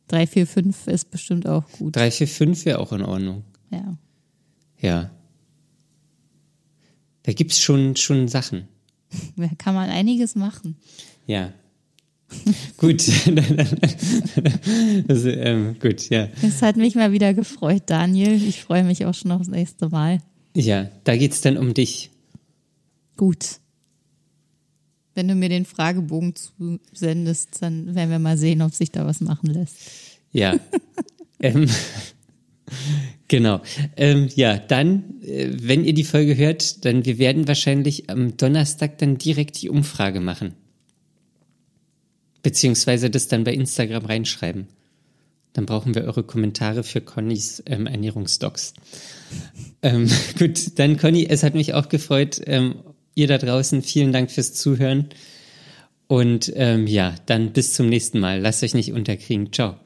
[0.08, 1.96] 345 ist bestimmt auch gut.
[1.96, 3.44] 345 wäre auch in Ordnung.
[3.72, 3.98] Ja.
[4.80, 5.12] Ja.
[7.24, 8.68] Da gibt's schon, schon Sachen.
[9.36, 10.76] Da kann man einiges machen.
[11.28, 11.54] Ja.
[12.78, 13.02] gut.
[15.08, 16.30] also, ähm, gut, ja.
[16.42, 18.34] Es hat mich mal wieder gefreut, Daniel.
[18.34, 20.20] Ich freue mich auch schon aufs nächste Mal.
[20.56, 22.10] Ja, da geht's dann um dich.
[23.18, 23.60] Gut.
[25.16, 29.22] Wenn du mir den Fragebogen zusendest, dann werden wir mal sehen, ob sich da was
[29.22, 29.78] machen lässt.
[30.32, 30.60] Ja.
[31.40, 31.70] ähm,
[33.34, 33.62] genau.
[33.98, 39.00] Ähm, ja, dann, äh, wenn ihr die Folge hört, dann wir werden wahrscheinlich am Donnerstag
[39.00, 40.54] dann direkt die Umfrage machen.
[42.44, 44.68] Beziehungsweise das dann bei Instagram reinschreiben.
[45.54, 48.76] Dann brauchen wir eure Kommentare für Connys ähm, Ernährungsdocs.
[49.82, 50.08] ähm,
[50.38, 52.40] gut, dann Conny, es hat mich auch gefreut.
[52.46, 52.76] Ähm,
[53.16, 55.10] ihr da draußen, vielen Dank fürs Zuhören.
[56.06, 58.42] Und ähm, ja, dann bis zum nächsten Mal.
[58.42, 59.52] Lasst euch nicht unterkriegen.
[59.52, 59.78] Ciao.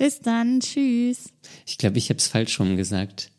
[0.00, 0.60] Bis dann.
[0.60, 1.28] Tschüss.
[1.66, 3.30] Ich glaube, ich habe es falsch rum gesagt.